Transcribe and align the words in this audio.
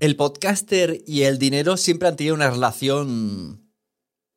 El 0.00 0.14
podcaster 0.14 1.02
y 1.08 1.22
el 1.22 1.38
dinero 1.38 1.76
siempre 1.76 2.06
han 2.06 2.14
tenido 2.14 2.36
una 2.36 2.50
relación 2.50 3.68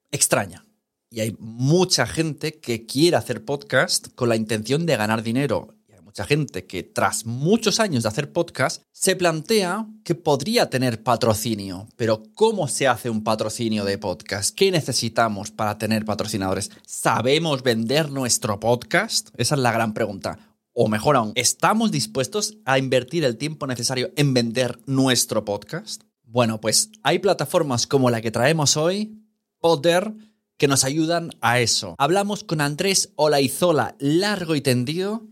extraña. 0.09 0.65
Y 1.11 1.19
hay 1.19 1.35
mucha 1.39 2.07
gente 2.07 2.59
que 2.59 2.87
quiere 2.87 3.17
hacer 3.17 3.45
podcast 3.45 4.07
con 4.15 4.29
la 4.29 4.35
intención 4.35 4.87
de 4.87 4.97
ganar 4.97 5.21
dinero. 5.21 5.75
Y 5.87 5.93
hay 5.93 6.01
mucha 6.01 6.25
gente 6.25 6.65
que 6.65 6.81
tras 6.81 7.27
muchos 7.27 7.79
años 7.79 8.01
de 8.01 8.09
hacer 8.09 8.31
podcast 8.31 8.81
se 8.91 9.15
plantea 9.15 9.85
que 10.03 10.15
podría 10.15 10.67
tener 10.71 11.03
patrocinio. 11.03 11.87
Pero 11.95 12.23
¿cómo 12.33 12.67
se 12.67 12.87
hace 12.87 13.11
un 13.11 13.23
patrocinio 13.23 13.85
de 13.85 13.99
podcast? 13.99 14.55
¿Qué 14.55 14.71
necesitamos 14.71 15.51
para 15.51 15.77
tener 15.77 16.05
patrocinadores? 16.05 16.71
¿Sabemos 16.87 17.61
vender 17.61 18.09
nuestro 18.09 18.59
podcast? 18.59 19.29
Esa 19.37 19.53
es 19.53 19.61
la 19.61 19.71
gran 19.71 19.93
pregunta. 19.93 20.50
O 20.73 20.87
mejor 20.87 21.17
aún, 21.17 21.33
¿estamos 21.35 21.91
dispuestos 21.91 22.57
a 22.63 22.79
invertir 22.79 23.25
el 23.25 23.37
tiempo 23.37 23.67
necesario 23.67 24.11
en 24.15 24.33
vender 24.33 24.79
nuestro 24.85 25.43
podcast? 25.43 26.03
Bueno, 26.23 26.61
pues 26.61 26.91
hay 27.03 27.19
plataformas 27.19 27.87
como 27.87 28.09
la 28.09 28.21
que 28.21 28.31
traemos 28.31 28.77
hoy, 28.77 29.21
Podder, 29.59 30.13
que 30.57 30.69
nos 30.69 30.85
ayudan 30.85 31.31
a 31.41 31.59
eso. 31.59 31.95
Hablamos 31.97 32.45
con 32.45 32.61
Andrés 32.61 33.11
Olaizola 33.17 33.95
largo 33.99 34.55
y 34.55 34.61
tendido 34.61 35.27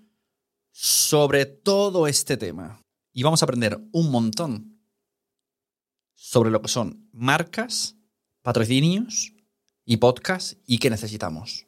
sobre 0.71 1.45
todo 1.45 2.07
este 2.07 2.35
tema. 2.35 2.81
Y 3.13 3.23
vamos 3.23 3.41
a 3.41 3.45
aprender 3.45 3.79
un 3.93 4.11
montón 4.11 4.81
sobre 6.15 6.51
lo 6.51 6.61
que 6.61 6.67
son 6.67 7.09
marcas, 7.13 7.95
patrocinios 8.41 9.31
y 9.85 9.97
podcast 9.97 10.59
y 10.65 10.79
qué 10.79 10.89
necesitamos. 10.89 11.65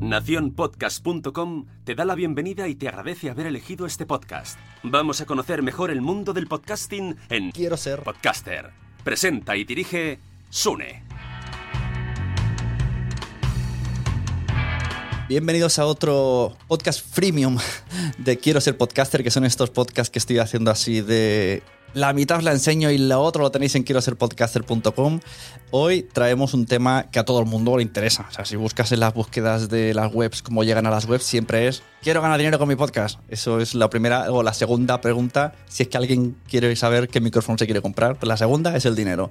Naciónpodcast.com 0.00 1.66
te 1.84 1.94
da 1.94 2.04
la 2.04 2.14
bienvenida 2.14 2.68
y 2.68 2.74
te 2.74 2.88
agradece 2.88 3.30
haber 3.30 3.46
elegido 3.46 3.86
este 3.86 4.04
podcast. 4.04 4.58
Vamos 4.82 5.20
a 5.20 5.26
conocer 5.26 5.62
mejor 5.62 5.90
el 5.90 6.02
mundo 6.02 6.34
del 6.34 6.46
podcasting 6.46 7.16
en 7.30 7.50
Quiero 7.50 7.76
ser 7.78 8.02
Podcaster. 8.02 8.72
Presenta 9.02 9.56
y 9.56 9.64
dirige 9.64 10.20
Sune. 10.50 11.02
Bienvenidos 15.28 15.78
a 15.78 15.86
otro 15.86 16.56
podcast 16.68 17.04
freemium 17.04 17.58
de 18.18 18.36
Quiero 18.38 18.60
ser 18.60 18.76
podcaster, 18.76 19.24
que 19.24 19.30
son 19.30 19.44
estos 19.44 19.70
podcasts 19.70 20.10
que 20.10 20.18
estoy 20.18 20.38
haciendo 20.38 20.70
así 20.70 21.00
de 21.00 21.62
la 21.96 22.12
mitad 22.12 22.36
os 22.36 22.44
la 22.44 22.52
enseño 22.52 22.90
y 22.90 22.98
la 22.98 23.18
otra 23.18 23.40
lo 23.40 23.50
tenéis 23.50 23.74
en 23.74 23.82
quiero 23.82 24.02
ser 24.02 24.16
podcaster.com. 24.16 25.20
Hoy 25.70 26.02
traemos 26.02 26.52
un 26.52 26.66
tema 26.66 27.04
que 27.10 27.18
a 27.18 27.24
todo 27.24 27.40
el 27.40 27.46
mundo 27.46 27.74
le 27.74 27.82
interesa. 27.82 28.26
O 28.28 28.34
sea, 28.34 28.44
si 28.44 28.54
buscas 28.56 28.92
en 28.92 29.00
las 29.00 29.14
búsquedas 29.14 29.70
de 29.70 29.94
las 29.94 30.12
webs 30.12 30.42
cómo 30.42 30.62
llegan 30.62 30.86
a 30.86 30.90
las 30.90 31.06
webs, 31.06 31.24
siempre 31.24 31.68
es 31.68 31.82
quiero 32.02 32.20
ganar 32.20 32.36
dinero 32.36 32.58
con 32.58 32.68
mi 32.68 32.76
podcast. 32.76 33.18
Eso 33.30 33.60
es 33.60 33.74
la 33.74 33.88
primera 33.88 34.30
o 34.30 34.42
la 34.42 34.52
segunda 34.52 35.00
pregunta. 35.00 35.54
Si 35.68 35.84
es 35.84 35.88
que 35.88 35.96
alguien 35.96 36.36
quiere 36.46 36.76
saber 36.76 37.08
qué 37.08 37.22
micrófono 37.22 37.56
se 37.56 37.64
quiere 37.64 37.80
comprar, 37.80 38.18
pues 38.18 38.28
la 38.28 38.36
segunda 38.36 38.76
es 38.76 38.84
el 38.84 38.94
dinero. 38.94 39.30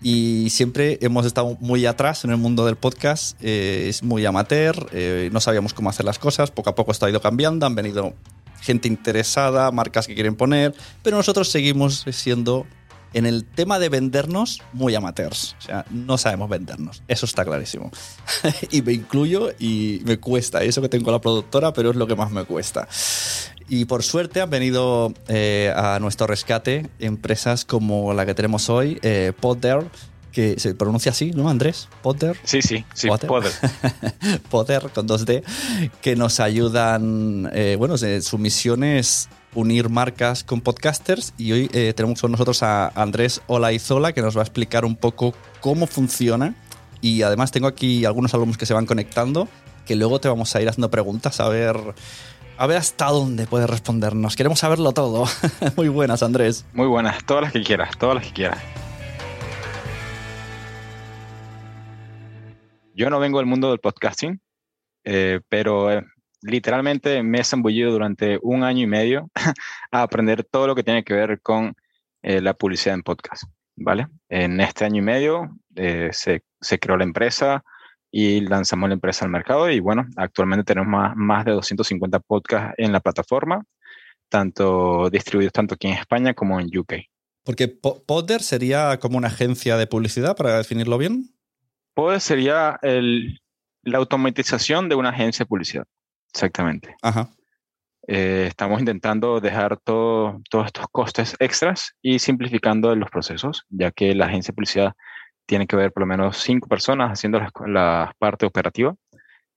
Y 0.00 0.50
siempre 0.50 0.98
hemos 1.00 1.26
estado 1.26 1.56
muy 1.58 1.84
atrás 1.84 2.24
en 2.24 2.30
el 2.30 2.36
mundo 2.36 2.64
del 2.64 2.76
podcast. 2.76 3.36
Eh, 3.42 3.86
es 3.88 4.04
muy 4.04 4.24
amateur, 4.24 4.88
eh, 4.92 5.30
no 5.32 5.40
sabíamos 5.40 5.74
cómo 5.74 5.90
hacer 5.90 6.06
las 6.06 6.20
cosas. 6.20 6.52
Poco 6.52 6.70
a 6.70 6.76
poco 6.76 6.92
esto 6.92 7.06
ha 7.06 7.10
ido 7.10 7.20
cambiando. 7.20 7.66
Han 7.66 7.74
venido 7.74 8.14
gente 8.64 8.88
interesada, 8.88 9.70
marcas 9.70 10.06
que 10.06 10.14
quieren 10.14 10.36
poner, 10.36 10.74
pero 11.02 11.16
nosotros 11.16 11.50
seguimos 11.50 12.04
siendo 12.10 12.66
en 13.12 13.26
el 13.26 13.44
tema 13.44 13.78
de 13.78 13.88
vendernos 13.88 14.60
muy 14.72 14.94
amateurs. 14.94 15.54
O 15.58 15.62
sea, 15.62 15.84
no 15.90 16.18
sabemos 16.18 16.50
vendernos. 16.50 17.02
Eso 17.06 17.26
está 17.26 17.44
clarísimo. 17.44 17.90
y 18.70 18.82
me 18.82 18.92
incluyo 18.92 19.52
y 19.58 20.02
me 20.04 20.18
cuesta. 20.18 20.64
Eso 20.64 20.82
que 20.82 20.88
tengo 20.88 21.12
la 21.12 21.20
productora, 21.20 21.72
pero 21.72 21.90
es 21.90 21.96
lo 21.96 22.06
que 22.06 22.16
más 22.16 22.32
me 22.32 22.44
cuesta. 22.44 22.88
Y 23.68 23.84
por 23.86 24.02
suerte 24.02 24.40
han 24.40 24.50
venido 24.50 25.14
eh, 25.28 25.72
a 25.74 25.98
nuestro 26.00 26.26
rescate 26.26 26.90
empresas 26.98 27.64
como 27.64 28.12
la 28.12 28.26
que 28.26 28.34
tenemos 28.34 28.68
hoy, 28.68 28.98
eh, 29.02 29.32
Podder, 29.38 29.86
que 30.34 30.58
se 30.58 30.74
pronuncia 30.74 31.12
así, 31.12 31.30
¿no, 31.30 31.48
Andrés? 31.48 31.88
Potter. 32.02 32.36
Sí, 32.42 32.60
sí, 32.60 32.84
sí, 32.92 33.08
Potter. 33.08 33.28
Potter. 33.28 33.52
Potter 34.50 34.90
con 34.92 35.08
2D, 35.08 35.42
que 36.02 36.16
nos 36.16 36.40
ayudan, 36.40 37.50
eh, 37.54 37.76
bueno, 37.78 37.96
su 37.96 38.38
misión 38.38 38.84
es 38.84 39.28
unir 39.54 39.88
marcas 39.88 40.42
con 40.42 40.60
podcasters 40.60 41.32
y 41.38 41.52
hoy 41.52 41.70
eh, 41.72 41.92
tenemos 41.94 42.20
con 42.20 42.32
nosotros 42.32 42.62
a 42.64 42.88
Andrés 42.88 43.40
Olaizola 43.46 44.12
que 44.12 44.20
nos 44.20 44.36
va 44.36 44.40
a 44.40 44.44
explicar 44.44 44.84
un 44.84 44.96
poco 44.96 45.32
cómo 45.60 45.86
funciona 45.86 46.56
y 47.00 47.22
además 47.22 47.52
tengo 47.52 47.68
aquí 47.68 48.04
algunos 48.04 48.34
alumnos 48.34 48.58
que 48.58 48.66
se 48.66 48.74
van 48.74 48.84
conectando 48.84 49.48
que 49.86 49.94
luego 49.94 50.20
te 50.20 50.28
vamos 50.28 50.54
a 50.56 50.60
ir 50.60 50.68
haciendo 50.68 50.90
preguntas 50.90 51.38
a 51.38 51.48
ver 51.48 51.76
a 52.56 52.66
ver 52.66 52.76
hasta 52.78 53.06
dónde 53.06 53.46
puedes 53.48 53.68
respondernos. 53.68 54.36
Queremos 54.36 54.60
saberlo 54.60 54.92
todo. 54.92 55.26
Muy 55.76 55.88
buenas, 55.88 56.22
Andrés. 56.22 56.64
Muy 56.72 56.86
buenas, 56.86 57.24
todas 57.24 57.42
las 57.42 57.52
que 57.52 57.62
quieras, 57.62 57.90
todas 57.98 58.14
las 58.14 58.26
que 58.26 58.32
quieras. 58.32 58.58
Yo 62.96 63.10
no 63.10 63.18
vengo 63.18 63.38
del 63.38 63.46
mundo 63.46 63.70
del 63.70 63.80
podcasting, 63.80 64.40
eh, 65.02 65.40
pero 65.48 65.90
eh, 65.90 66.04
literalmente 66.42 67.24
me 67.24 67.40
he 67.40 67.44
zambullido 67.44 67.90
durante 67.90 68.38
un 68.40 68.62
año 68.62 68.82
y 68.82 68.86
medio 68.86 69.30
a 69.90 70.02
aprender 70.02 70.44
todo 70.44 70.68
lo 70.68 70.76
que 70.76 70.84
tiene 70.84 71.02
que 71.02 71.12
ver 71.12 71.40
con 71.40 71.74
eh, 72.22 72.40
la 72.40 72.54
publicidad 72.54 72.94
en 72.94 73.02
podcast, 73.02 73.44
¿vale? 73.74 74.06
En 74.28 74.60
este 74.60 74.84
año 74.84 74.98
y 74.98 75.04
medio 75.04 75.50
se, 75.74 76.44
se, 76.60 76.78
creó 76.78 76.96
la 76.96 77.02
empresa 77.02 77.64
y 78.12 78.42
lanzamos 78.42 78.88
la 78.88 78.94
empresa 78.94 79.24
al 79.24 79.32
mercado 79.32 79.68
y 79.68 79.80
bueno, 79.80 80.06
actualmente 80.16 80.62
tenemos 80.62 80.88
más, 80.88 81.16
más 81.16 81.44
de 81.44 81.50
250 81.50 82.20
podcasts 82.20 82.74
en 82.78 82.92
la 82.92 83.00
plataforma, 83.00 83.64
tanto 84.28 85.10
distribuidos 85.10 85.52
tanto 85.52 85.74
aquí 85.74 85.88
en 85.88 85.94
España 85.94 86.32
como 86.32 86.60
en 86.60 86.66
UK. 86.66 86.94
Porque 87.42 87.66
Podder 87.68 88.40
sería 88.40 88.98
como 89.00 89.18
una 89.18 89.28
agencia 89.28 89.76
de 89.76 89.88
publicidad, 89.88 90.36
para 90.36 90.56
definirlo 90.56 90.96
bien. 90.96 91.33
Podder 91.94 92.20
sería 92.20 92.78
el, 92.82 93.40
la 93.82 93.98
automatización 93.98 94.88
de 94.88 94.96
una 94.96 95.10
agencia 95.10 95.44
de 95.44 95.48
publicidad. 95.48 95.84
Exactamente. 96.32 96.96
Ajá. 97.02 97.30
Eh, 98.06 98.46
estamos 98.48 98.80
intentando 98.80 99.40
dejar 99.40 99.78
todo, 99.78 100.42
todos 100.50 100.66
estos 100.66 100.86
costes 100.90 101.36
extras 101.38 101.94
y 102.02 102.18
simplificando 102.18 102.94
los 102.94 103.08
procesos, 103.08 103.64
ya 103.70 103.90
que 103.92 104.14
la 104.14 104.26
agencia 104.26 104.52
de 104.52 104.56
publicidad 104.56 104.92
tiene 105.46 105.66
que 105.66 105.76
ver 105.76 105.92
por 105.92 106.02
lo 106.02 106.06
menos 106.06 106.38
cinco 106.38 106.68
personas 106.68 107.12
haciendo 107.12 107.38
la, 107.38 107.50
la 107.66 108.14
parte 108.18 108.44
operativa 108.46 108.94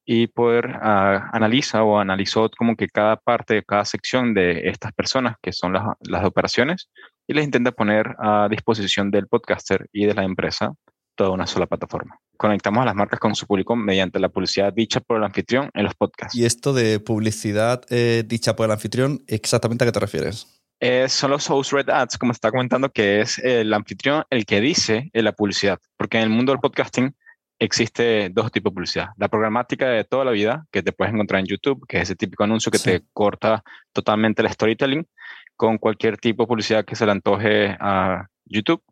y 0.06 0.28
poder 0.28 0.68
uh, 0.68 1.19
analiza 1.34 1.84
o 1.84 2.00
analizó 2.00 2.50
como 2.58 2.78
que 2.78 2.88
cada 2.88 3.18
parte, 3.18 3.62
cada 3.64 3.84
sección 3.84 4.34
de 4.34 4.69
estas 4.69 4.94
personas 4.94 5.36
que 5.42 5.52
son 5.52 5.74
las, 5.74 5.84
las 6.00 6.24
operaciones 6.24 6.90
y 7.28 7.34
les 7.34 7.44
intenta 7.44 7.74
poner 7.74 8.16
a 8.18 8.48
disposición 8.50 9.12
del 9.12 9.28
podcaster 9.28 9.90
y 9.92 10.06
de 10.06 10.14
la 10.14 10.24
empresa 10.24 10.72
toda 11.18 11.32
una 11.32 11.46
sola 11.46 11.66
plataforma. 11.66 12.18
Conectamos 12.38 12.84
a 12.84 12.86
las 12.86 12.96
marcas 12.96 13.20
con 13.20 13.36
su 13.36 13.46
público 13.46 13.76
mediante 13.76 14.20
la 14.20 14.30
publicidad 14.30 14.72
dicha 14.72 15.02
por 15.02 15.18
el 15.18 15.24
anfitrión 15.24 15.70
en 15.74 15.84
los 15.84 15.96
podcasts. 15.96 16.38
¿Y 16.38 16.46
esto 16.46 16.72
de 16.72 17.02
publicidad 17.02 17.82
eh, 17.90 18.24
dicha 18.26 18.56
por 18.56 18.68
el 18.68 18.72
anfitrión, 18.72 19.24
exactamente 19.28 19.84
a 19.84 19.88
qué 19.88 19.92
te 19.92 20.00
refieres? 20.00 20.64
Eh, 20.80 21.10
son 21.10 21.31
los 21.31 21.50
host 21.50 21.74
read 21.74 21.90
ads, 21.90 22.18
como 22.18 22.31
está 22.31 22.52
comentando, 22.52 22.90
que 22.90 23.19
es 23.19 23.40
el 23.40 23.74
anfitrión 23.74 24.24
el 24.30 24.46
que 24.46 24.62
dice 24.62 25.10
la 25.12 25.34
publicidad. 25.34 25.80
Porque 25.98 26.18
en 26.18 26.24
el 26.24 26.30
mundo 26.30 26.52
del 26.52 26.62
podcasting 26.62 27.14
existe 27.60 28.30
dos 28.30 28.52
tipos 28.52 28.72
de 28.72 28.75
publicidad. 28.75 29.08
La 29.18 29.28
programática 29.28 29.90
de 29.90 30.04
toda 30.04 30.24
la 30.24 30.31
vida, 30.31 30.68
que 30.72 30.84
te 30.84 30.92
puedes 30.92 31.12
encontrar 31.12 31.40
en 31.40 31.48
YouTube, 31.48 31.84
que 31.88 31.98
es 31.98 32.04
ese 32.04 32.16
típico 32.16 32.44
anuncio 32.44 32.72
que 32.72 32.78
sí. 32.78 32.92
te 32.92 33.04
corta 33.12 33.63
totalmente 33.92 34.44
el 34.44 34.50
storytelling, 34.50 35.08
con 35.56 35.80
cualquier 35.80 36.18
tipo 36.18 36.44
de 36.44 36.48
publicidad 36.48 36.86
que 36.86 36.96
se 36.96 37.08
le 37.08 37.12
antoje 37.12 37.75
a 37.80 38.28
YouTube 38.46 38.84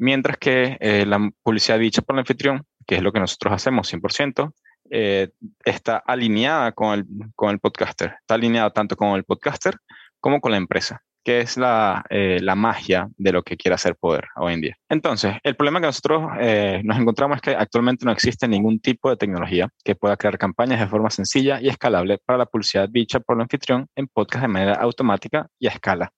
Mientras 0.00 0.38
que 0.38 0.78
eh, 0.80 1.04
la 1.04 1.30
publicidad 1.42 1.78
dicha 1.78 2.00
por 2.00 2.16
el 2.16 2.20
anfitrión, 2.20 2.64
que 2.86 2.96
es 2.96 3.02
lo 3.02 3.12
que 3.12 3.20
nosotros 3.20 3.52
hacemos 3.52 3.92
100%, 3.92 4.50
eh, 4.90 5.28
está 5.62 5.98
alineada 5.98 6.72
con 6.72 6.98
el, 6.98 7.06
con 7.36 7.50
el 7.50 7.60
podcaster. 7.60 8.14
Está 8.18 8.34
alineada 8.34 8.70
tanto 8.70 8.96
con 8.96 9.10
el 9.10 9.24
podcaster 9.24 9.76
como 10.18 10.40
con 10.40 10.52
la 10.52 10.56
empresa. 10.56 11.02
que 11.22 11.40
es 11.40 11.58
la, 11.58 12.02
eh, 12.08 12.38
la, 12.40 12.54
magia 12.54 13.10
de 13.18 13.32
lo 13.32 13.42
que 13.42 13.58
quiere 13.58 13.74
hacer 13.74 13.94
poder 13.94 14.28
hoy 14.36 14.54
en 14.54 14.62
día. 14.62 14.76
Entonces, 14.88 15.34
el 15.42 15.54
problema 15.54 15.78
que 15.78 15.86
nosotros 15.86 16.30
eh, 16.40 16.80
nos 16.82 16.98
encontramos 16.98 17.36
es 17.36 17.42
que 17.42 17.50
actualmente 17.54 18.06
no 18.06 18.12
existe 18.12 18.48
ningún 18.48 18.80
tipo 18.80 19.10
de 19.10 19.18
tecnología 19.18 19.68
que 19.84 19.94
pueda 19.94 20.16
crear 20.16 20.38
campañas 20.38 20.80
de 20.80 20.86
forma 20.86 21.10
sencilla 21.10 21.60
y 21.60 21.68
escalable 21.68 22.18
para 22.24 22.38
la 22.38 22.46
publicidad 22.46 22.88
dicha 22.88 23.20
por 23.20 23.36
el 23.36 23.42
anfitrión 23.42 23.86
en 23.96 24.08
podcast 24.08 24.40
de 24.40 24.48
manera 24.48 24.74
automática 24.76 25.46
y 25.58 25.66
a 25.66 25.72
escala. 25.72 26.10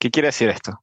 ¿Qué 0.00 0.10
quiere 0.10 0.26
decir 0.26 0.48
esto? 0.48 0.80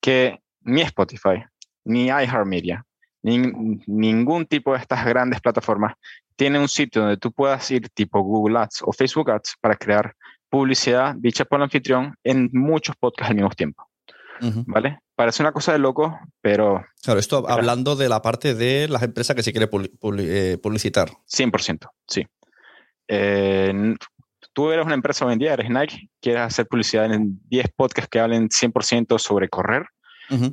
Que 0.00 0.38
ni 0.60 0.82
Spotify, 0.82 1.42
ni 1.90 2.06
iHeartMedia, 2.06 2.84
ni 3.22 3.38
ningún 3.86 4.46
tipo 4.46 4.72
de 4.72 4.78
estas 4.78 5.04
grandes 5.04 5.40
plataformas 5.40 5.94
tiene 6.40 6.58
un 6.58 6.68
sitio 6.68 7.02
donde 7.02 7.18
tú 7.18 7.32
puedas 7.32 7.70
ir 7.70 7.90
tipo 7.90 8.22
Google 8.22 8.60
Ads 8.60 8.84
o 8.86 8.94
Facebook 8.94 9.30
Ads 9.30 9.56
para 9.60 9.76
crear 9.76 10.14
publicidad 10.48 11.14
dicha 11.18 11.44
por 11.44 11.58
el 11.58 11.64
anfitrión 11.64 12.16
en 12.24 12.48
muchos 12.54 12.96
podcasts 12.98 13.28
al 13.28 13.36
mismo 13.36 13.50
tiempo. 13.50 13.86
¿Vale? 14.40 15.00
Parece 15.14 15.42
una 15.42 15.52
cosa 15.52 15.72
de 15.72 15.78
loco, 15.78 16.18
pero... 16.40 16.82
Claro, 17.02 17.20
esto 17.20 17.46
hablando 17.46 17.94
de 17.94 18.08
la 18.08 18.22
parte 18.22 18.54
de 18.54 18.88
las 18.88 19.02
empresas 19.02 19.36
que 19.36 19.42
se 19.42 19.52
quiere 19.52 19.68
eh, 19.70 20.56
publicitar. 20.62 21.10
100%, 21.30 21.90
sí. 22.06 22.26
Eh, 23.06 23.94
tú 24.54 24.70
eres 24.70 24.86
una 24.86 24.94
empresa 24.94 25.26
hoy 25.26 25.34
en 25.34 25.40
día, 25.40 25.52
eres 25.52 25.68
Nike, 25.68 26.08
quieres 26.22 26.40
hacer 26.44 26.66
publicidad 26.66 27.12
en 27.12 27.38
10 27.50 27.66
podcasts 27.76 28.08
que 28.10 28.18
hablen 28.18 28.48
100% 28.48 29.18
sobre 29.18 29.50
correr 29.50 29.84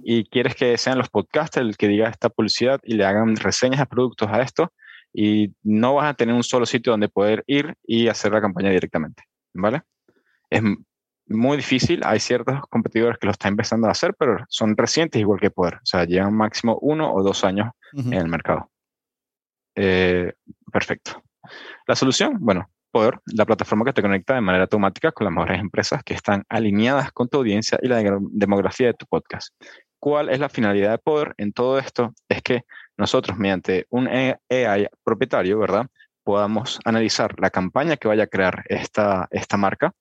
y 0.03 0.25
quieres 0.25 0.56
que 0.56 0.77
sean 0.77 0.97
los 0.97 1.09
podcasters 1.09 1.68
el 1.68 1.77
que 1.77 1.88
diga 1.88 2.09
esta 2.09 2.29
publicidad 2.29 2.79
y 2.83 2.95
le 2.95 3.06
hagan 3.06 3.35
reseñas 3.35 3.79
de 3.79 3.85
productos 3.85 4.29
a 4.31 4.41
esto 4.41 4.74
y 5.13 5.53
no 5.63 5.95
vas 5.95 6.09
a 6.09 6.13
tener 6.13 6.33
un 6.33 6.44
solo 6.44 6.65
sitio 6.65 6.91
donde 6.91 7.09
poder 7.09 7.44
ir 7.47 7.75
y 7.85 8.07
hacer 8.07 8.31
la 8.31 8.41
campaña 8.41 8.69
directamente. 8.69 9.24
¿vale? 9.53 9.83
Es 10.50 10.62
muy 11.27 11.57
difícil, 11.57 12.01
hay 12.06 12.19
ciertos 12.19 12.62
competidores 12.69 13.18
que 13.18 13.27
lo 13.27 13.31
están 13.31 13.53
empezando 13.53 13.88
a 13.88 13.91
hacer, 13.91 14.15
pero 14.18 14.38
son 14.50 14.77
recientes 14.77 15.19
igual 15.19 15.39
que 15.39 15.51
Poder, 15.51 15.75
o 15.75 15.85
sea, 15.85 16.06
llevan 16.06 16.33
máximo 16.33 16.77
uno 16.81 17.13
o 17.13 17.21
dos 17.23 17.44
años 17.44 17.71
en 17.94 18.13
el 18.13 18.27
mercado. 18.27 18.71
Eh, 19.75 20.33
perfecto. 20.71 21.23
La 21.85 21.95
solución, 21.95 22.38
bueno, 22.39 22.69
Poder, 22.92 23.19
la 23.25 23.45
plataforma 23.45 23.86
que 23.86 23.94
te 23.94 24.01
conecta 24.01 24.36
de 24.36 24.42
manera 24.42 24.63
automática 24.63 25.12
con 25.12 25.25
las 25.25 25.34
mejores 25.34 25.60
empresas 25.60 26.04
que 26.04 26.13
están 26.13 26.44
alineadas 26.50 27.12
con 27.12 27.28
tu 27.28 27.38
audiencia 27.38 27.78
y 27.81 27.88
la 27.88 28.01
demografía 28.31 28.88
de 28.88 28.94
tu 28.94 29.06
podcast. 29.06 29.54
¿Cuál 30.00 30.30
es 30.30 30.39
la 30.39 30.50
finalidad 30.50 30.92
de 30.92 30.98
Poder 30.98 31.34
en 31.38 31.54
todo 31.54 31.80
esto? 31.80 32.13
Es 32.30 32.42
que 32.42 32.62
nosotros, 32.98 33.38
mediante 33.38 33.86
un 33.89 34.07
AI 34.07 34.88
propietario, 35.04 35.60
¿verdad? 35.60 35.88
podamos 36.28 36.78
analizar 36.84 37.39
la 37.39 37.50
campaña 37.50 37.95
que 37.95 38.10
vaya 38.10 38.24
a 38.24 38.28
crear 38.28 38.66
esta, 38.68 39.30
esta 39.31 39.56
marca 39.56 39.94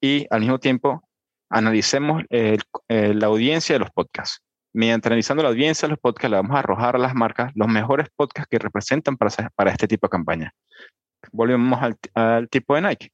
y 0.00 0.26
al 0.28 0.40
mismo 0.40 0.58
tiempo 0.58 1.08
analicemos 1.48 2.24
la 2.28 3.26
audiencia 3.26 3.76
de 3.76 3.78
los 3.78 3.90
podcasts. 3.92 4.42
Mediante 4.72 5.06
analizando 5.06 5.44
la 5.44 5.50
audiencia 5.50 5.86
de 5.86 5.90
los 5.90 6.00
podcasts, 6.00 6.28
le 6.28 6.38
vamos 6.38 6.56
a 6.56 6.58
arrojar 6.58 6.96
a 6.96 6.98
las 6.98 7.14
marcas 7.14 7.52
los 7.54 7.68
mejores 7.68 8.08
podcasts 8.16 8.48
que 8.50 8.58
representan 8.58 9.16
para, 9.16 9.30
para 9.54 9.70
este 9.70 9.86
tipo 9.86 10.08
de 10.08 10.10
campaña. 10.10 10.52
Volvemos 11.32 11.80
al, 12.14 12.48
tipo 12.48 12.74
de 12.74 12.82
Nike. 12.82 13.12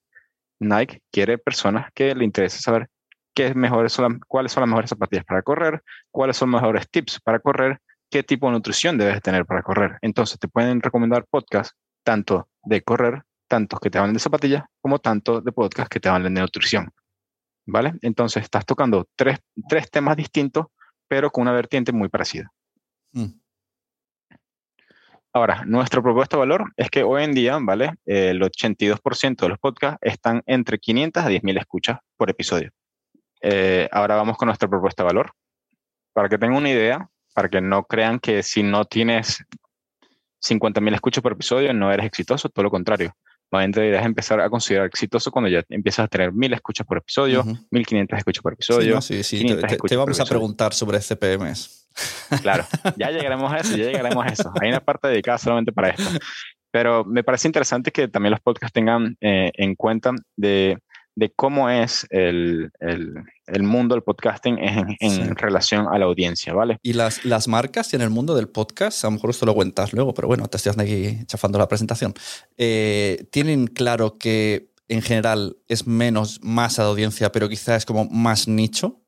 Nike 0.58 1.02
quiere 1.10 1.38
personas 1.38 1.90
que 1.92 2.14
le 2.14 2.24
interese 2.24 2.58
saber 2.60 2.88
qué 3.34 3.54
mejores 3.54 3.92
son 3.92 4.20
cuáles 4.26 4.52
son 4.52 4.62
las 4.62 4.68
mejores 4.68 4.90
zapatillas 4.90 5.24
para 5.24 5.42
correr, 5.42 5.82
cuáles 6.10 6.36
son 6.36 6.50
los 6.50 6.60
mejores 6.60 6.88
tips 6.90 7.20
para 7.20 7.38
correr, 7.38 7.80
qué 8.10 8.22
tipo 8.22 8.46
de 8.46 8.52
nutrición 8.52 8.96
debes 8.96 9.20
tener 9.20 9.44
para 9.44 9.62
correr. 9.62 9.98
Entonces 10.00 10.38
te 10.38 10.48
pueden 10.48 10.80
recomendar 10.80 11.26
podcasts 11.26 11.76
tanto 12.02 12.48
de 12.64 12.82
correr, 12.82 13.22
tantos 13.48 13.80
que 13.80 13.90
te 13.90 13.98
hablen 13.98 14.14
de 14.14 14.20
zapatillas, 14.20 14.64
como 14.80 14.98
tanto 14.98 15.40
de 15.40 15.52
podcast 15.52 15.90
que 15.90 16.00
te 16.00 16.08
hablen 16.08 16.34
de 16.34 16.40
nutrición. 16.40 16.90
¿Vale? 17.66 17.94
Entonces 18.00 18.44
estás 18.44 18.64
tocando 18.64 19.08
tres, 19.16 19.40
temas 19.90 20.16
distintos, 20.16 20.66
pero 21.08 21.30
con 21.30 21.42
una 21.42 21.52
vertiente 21.52 21.92
muy 21.92 22.08
parecida. 22.08 22.50
Mm. 23.12 23.40
Ahora, 25.36 25.64
nuestra 25.66 26.00
propuesta 26.00 26.36
de 26.36 26.40
valor 26.40 26.72
es 26.78 26.88
que 26.88 27.02
hoy 27.02 27.22
en 27.22 27.34
día, 27.34 27.58
¿vale? 27.60 27.92
El 28.06 28.40
82% 28.40 29.36
de 29.36 29.48
los 29.50 29.58
podcasts 29.58 29.98
están 30.00 30.42
entre 30.46 30.78
500 30.78 31.22
a 31.22 31.28
10.000 31.28 31.58
escuchas 31.58 31.98
por 32.16 32.30
episodio. 32.30 32.70
Eh, 33.42 33.86
ahora 33.92 34.16
vamos 34.16 34.38
con 34.38 34.46
nuestra 34.46 34.66
propuesta 34.66 35.02
de 35.02 35.08
valor. 35.08 35.32
Para 36.14 36.30
que 36.30 36.38
tengan 36.38 36.56
una 36.56 36.70
idea, 36.70 37.10
para 37.34 37.50
que 37.50 37.60
no 37.60 37.84
crean 37.84 38.18
que 38.18 38.42
si 38.42 38.62
no 38.62 38.86
tienes 38.86 39.44
50.000 40.42 40.94
escuchas 40.94 41.22
por 41.22 41.32
episodio, 41.32 41.74
no 41.74 41.92
eres 41.92 42.06
exitoso, 42.06 42.48
todo 42.48 42.62
lo 42.62 42.70
contrario. 42.70 43.12
Más 43.50 43.60
bien 43.60 43.72
deberías 43.72 44.06
empezar 44.06 44.40
a 44.40 44.48
considerar 44.48 44.86
exitoso 44.86 45.30
cuando 45.30 45.50
ya 45.50 45.62
empiezas 45.68 46.06
a 46.06 46.08
tener 46.08 46.32
1.000 46.32 46.54
escuchas 46.54 46.86
por 46.86 46.96
episodio, 46.96 47.44
1.500 47.44 48.16
escuchas 48.16 48.42
por 48.42 48.54
episodio. 48.54 49.02
Sí, 49.02 49.22
sí, 49.22 49.46
sí. 49.46 49.56
Te, 49.86 49.96
vamos 49.96 50.18
a 50.18 50.24
preguntar 50.24 50.72
sobre 50.72 50.98
CPMs. 50.98 51.85
Claro, 52.42 52.66
ya 52.96 53.10
llegaremos 53.10 53.52
a 53.52 53.58
eso, 53.58 53.76
ya 53.76 53.84
llegaremos 53.84 54.24
a 54.24 54.28
eso. 54.28 54.52
Hay 54.60 54.68
una 54.68 54.80
parte 54.80 55.08
dedicada 55.08 55.38
solamente 55.38 55.72
para 55.72 55.90
esto. 55.90 56.04
Pero 56.70 57.04
me 57.04 57.24
parece 57.24 57.48
interesante 57.48 57.90
que 57.90 58.08
también 58.08 58.32
los 58.32 58.40
podcasts 58.40 58.72
tengan 58.72 59.16
eh, 59.20 59.50
en 59.54 59.74
cuenta 59.76 60.12
de 60.36 60.78
de 61.16 61.32
cómo 61.34 61.70
es 61.70 62.06
el, 62.10 62.70
el, 62.78 63.62
mundo 63.62 63.94
del 63.94 64.02
podcasting 64.02 64.58
en, 64.58 64.96
en 65.00 65.34
relación 65.34 65.88
a 65.90 65.98
la 65.98 66.04
audiencia, 66.04 66.52
¿vale? 66.52 66.78
Y 66.82 66.92
las, 66.92 67.24
las 67.24 67.48
marcas 67.48 67.94
en 67.94 68.02
el 68.02 68.10
mundo 68.10 68.36
del 68.36 68.48
podcast, 68.48 69.02
a 69.02 69.06
lo 69.08 69.12
mejor 69.12 69.30
esto 69.30 69.46
lo 69.46 69.54
cuentas 69.54 69.94
luego, 69.94 70.12
pero 70.12 70.28
bueno, 70.28 70.46
te 70.46 70.58
estoy 70.58 70.72
aquí 70.78 71.24
chafando 71.24 71.58
la 71.58 71.68
presentación, 71.68 72.12
eh, 72.58 73.26
tienen 73.32 73.66
claro 73.66 74.18
que 74.18 74.74
en 74.88 75.00
general 75.00 75.56
es 75.68 75.86
menos 75.86 76.38
masa 76.42 76.82
de 76.82 76.90
audiencia, 76.90 77.32
pero 77.32 77.48
quizás 77.48 77.78
es 77.78 77.86
como 77.86 78.04
más 78.04 78.46
nicho. 78.46 79.00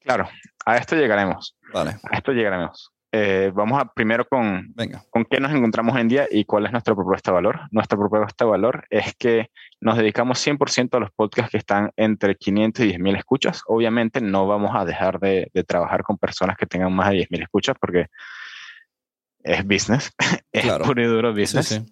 Claro, 0.00 0.28
a 0.64 0.78
esto 0.78 0.96
llegaremos. 0.96 1.54
Vale. 1.76 1.96
A 2.10 2.16
esto 2.16 2.32
llegaremos. 2.32 2.90
Eh, 3.12 3.52
vamos 3.54 3.78
a 3.78 3.92
primero 3.92 4.26
con, 4.26 4.74
con 5.10 5.24
qué 5.26 5.40
nos 5.40 5.52
encontramos 5.52 5.94
hoy 5.94 6.00
en 6.00 6.08
día 6.08 6.26
y 6.30 6.46
cuál 6.46 6.64
es 6.64 6.72
nuestra 6.72 6.94
propuesta 6.94 7.30
de 7.30 7.34
valor. 7.34 7.60
Nuestra 7.70 7.98
propuesta 7.98 8.46
de 8.46 8.50
valor 8.50 8.86
es 8.88 9.14
que 9.16 9.50
nos 9.80 9.98
dedicamos 9.98 10.44
100% 10.44 10.96
a 10.96 11.00
los 11.00 11.10
podcasts 11.12 11.50
que 11.50 11.58
están 11.58 11.90
entre 11.96 12.36
500 12.36 12.86
y 12.86 12.92
10.000 12.94 13.18
escuchas. 13.18 13.62
Obviamente 13.66 14.22
no 14.22 14.46
vamos 14.46 14.70
a 14.74 14.86
dejar 14.86 15.20
de, 15.20 15.50
trabajar 15.66 16.02
con 16.02 16.16
personas 16.16 16.56
que 16.56 16.64
tengan 16.64 16.94
más 16.94 17.10
de 17.10 17.18
10.000 17.18 17.42
escuchas 17.42 17.76
porque 17.78 18.06
es 19.44 19.64
business, 19.66 20.10
es 20.52 20.72
puro 20.78 21.02
y 21.02 21.06
duro 21.06 21.34
business. 21.34 21.82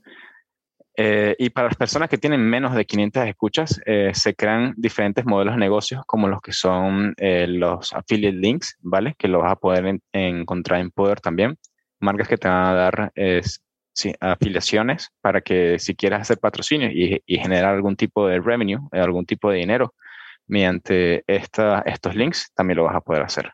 Eh, 0.97 1.35
y 1.39 1.51
para 1.51 1.69
las 1.69 1.77
personas 1.77 2.09
que 2.09 2.19
tienen 2.19 2.41
menos 2.41 2.75
de 2.75 2.85
500 2.85 3.27
escuchas, 3.27 3.81
eh, 3.85 4.13
se 4.15 4.35
crean 4.35 4.75
diferentes 4.77 5.25
modelos 5.25 5.55
de 5.55 5.61
negocios 5.61 6.03
como 6.07 6.29
los 6.29 6.41
que 6.41 6.53
son 6.53 7.15
eh, 7.17 7.47
los 7.49 7.93
affiliate 7.93 8.37
links, 8.37 8.77
¿vale? 8.81 9.15
Que 9.19 9.27
lo 9.27 9.41
vas 9.41 9.53
a 9.53 9.57
poder 9.57 9.99
encontrar 10.13 10.81
en 10.81 10.91
Poder 10.93 11.21
también. 11.21 11.59
Marcas 11.99 12.29
que 12.29 12.37
te 12.37 12.49
van 12.49 12.67
a 12.67 12.75
dar 12.75 13.13
afiliaciones 14.21 15.11
para 15.21 15.41
que 15.41 15.79
si 15.79 15.95
quieres 15.95 16.21
hacer 16.21 16.39
patrocinio 16.39 16.91
y, 16.91 17.23
generar 17.27 17.75
algún 17.75 17.97
tipo 17.97 18.29
de 18.29 18.41
revenue, 18.41 18.81
algún 18.93 19.27
tipo 19.27 19.51
de 19.51 19.59
dinero 19.59 19.95
mediante 20.47 21.25
estos 21.27 22.15
links, 22.15 22.53
también 22.55 22.79
lo 22.79 22.85
vas 22.85 22.97
a 22.97 23.01
poder 23.01 23.23
hacer, 23.23 23.53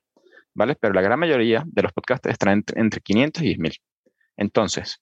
¿vale? 0.55 0.77
Pero 0.81 0.95
la 0.95 1.03
gran 1.03 1.19
mayoría 1.19 1.63
de 1.67 1.83
los 1.83 1.93
podcasts 1.93 2.29
están 2.29 2.51
entre, 2.51 2.81
entre 2.81 3.01
500 3.01 3.43
y 3.45 3.57
10.000. 3.57 3.81
Entonces, 4.37 5.01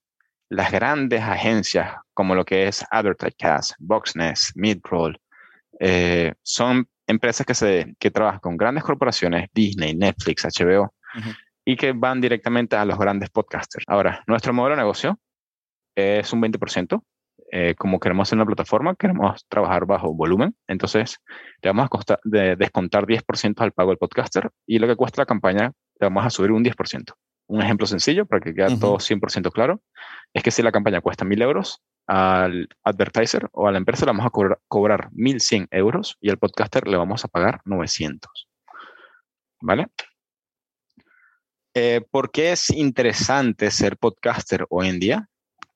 las 0.49 0.73
grandes 0.73 1.23
agencias 1.23 1.97
como 2.15 2.35
lo 2.35 2.45
que 2.45 2.69
es 2.69 2.85
Advertisecast, 2.91 3.73
Boxnest, 3.79 4.57
Midroll, 4.57 5.21
eh, 5.81 6.35
son 6.43 6.89
empresas 7.07 7.47
que, 7.47 7.55
se, 7.55 7.95
que 7.99 8.11
trabajan 8.11 8.41
con 8.41 8.57
grandes 8.57 8.85
corporaciones, 8.85 9.49
Disney, 9.55 9.95
Netflix, 9.95 10.45
HBO, 10.45 10.95
y 11.65 11.77
que 11.77 11.93
van 11.93 12.21
directamente 12.21 12.77
a 12.77 12.85
los 12.85 12.99
grandes 12.99 13.31
podcasters. 13.31 13.85
Ahora, 13.89 14.23
nuestro 14.27 14.53
modelo 14.53 14.77
de 14.77 14.83
negocio 14.83 15.19
es 15.95 16.33
un 16.33 16.43
20%. 16.43 17.03
Eh, 17.51 17.75
como 17.79 17.99
queremos 17.99 18.29
hacer 18.29 18.37
una 18.37 18.45
plataforma, 18.45 18.95
queremos 18.95 19.47
trabajar 19.49 19.87
bajo 19.87 20.13
volumen, 20.13 20.55
entonces 20.67 21.19
le 21.63 21.71
vamos 21.71 21.89
a 22.09 22.19
descontar 22.57 23.07
10% 23.07 23.55
al 23.63 23.73
pago 23.73 23.91
del 23.91 23.99
podcaster 23.99 24.51
y 24.67 24.79
lo 24.79 24.87
que 24.87 24.97
cuesta 24.97 25.23
la 25.23 25.27
campaña 25.27 25.73
le 25.99 26.07
vamos 26.07 26.27
a 26.27 26.31
subir 26.31 26.53
un 26.53 26.63
10% 26.63 27.15
un 27.49 27.63
ejemplo 27.63 27.87
sencillo 27.87 28.27
para 28.27 28.41
que 28.41 28.55
quede 28.55 28.79
todo 28.79 28.99
100% 28.99 29.51
claro, 29.51 29.83
es 30.33 30.43
que 30.43 30.51
si 30.51 30.63
la 30.63 30.73
campaña 30.73 31.01
cuesta 31.01 31.25
1.000 31.25 31.43
euros, 31.43 31.83
al 32.07 32.69
advertiser 32.85 33.49
o 33.53 33.67
a 33.69 33.73
la 33.73 33.79
empresa 33.79 34.07
le 34.07 34.13
vamos 34.13 34.27
a 34.27 34.31
cobrar, 34.31 35.11
1.100 35.13 35.69
euros 35.71 36.17
y 36.21 36.31
al 36.31 36.39
podcaster 36.39 36.87
le 36.87 36.97
vamos 36.97 37.25
a 37.25 37.29
pagar 37.29 37.61
900. 37.65 38.49
¿Vale? 39.61 39.89
Eh, 41.75 42.03
¿Por 42.11 42.31
qué 42.31 42.53
es 42.53 42.71
interesante 42.71 43.71
ser 43.71 43.97
podcaster 43.99 44.67
hoy 44.71 44.89
en 44.89 45.01
día? 45.01 45.29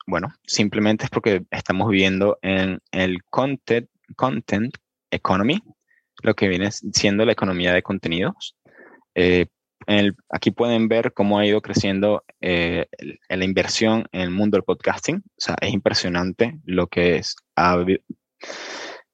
Bueno, 0.06 0.28
simplemente 0.46 1.04
es 1.04 1.10
porque 1.10 1.44
estamos 1.50 1.88
viviendo 1.88 2.38
en 2.42 2.80
el 2.90 3.22
content, 3.24 3.88
content 4.16 4.74
economy, 5.10 5.62
lo 6.22 6.34
que 6.34 6.48
viene 6.48 6.70
siendo 6.70 7.24
la 7.24 7.32
economía 7.32 7.72
de 7.72 7.82
contenidos. 7.82 8.56
Eh, 9.14 9.46
aquí 10.28 10.50
pueden 10.50 10.88
ver 10.88 11.12
cómo 11.12 11.38
ha 11.38 11.46
ido 11.46 11.60
creciendo 11.60 12.24
eh, 12.40 12.86
la 13.28 13.44
inversión 13.44 14.06
en 14.12 14.20
el 14.20 14.30
mundo 14.30 14.56
del 14.56 14.64
podcasting. 14.64 15.16
O 15.16 15.34
sea, 15.38 15.56
es 15.60 15.72
impresionante 15.72 16.58
lo 16.64 16.86
que 16.86 17.16
es, 17.16 17.36
ha 17.56 17.84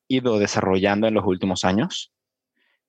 ido 0.08 0.38
desarrollando 0.38 1.06
en 1.06 1.14
los 1.14 1.24
últimos 1.26 1.64
años. 1.64 2.12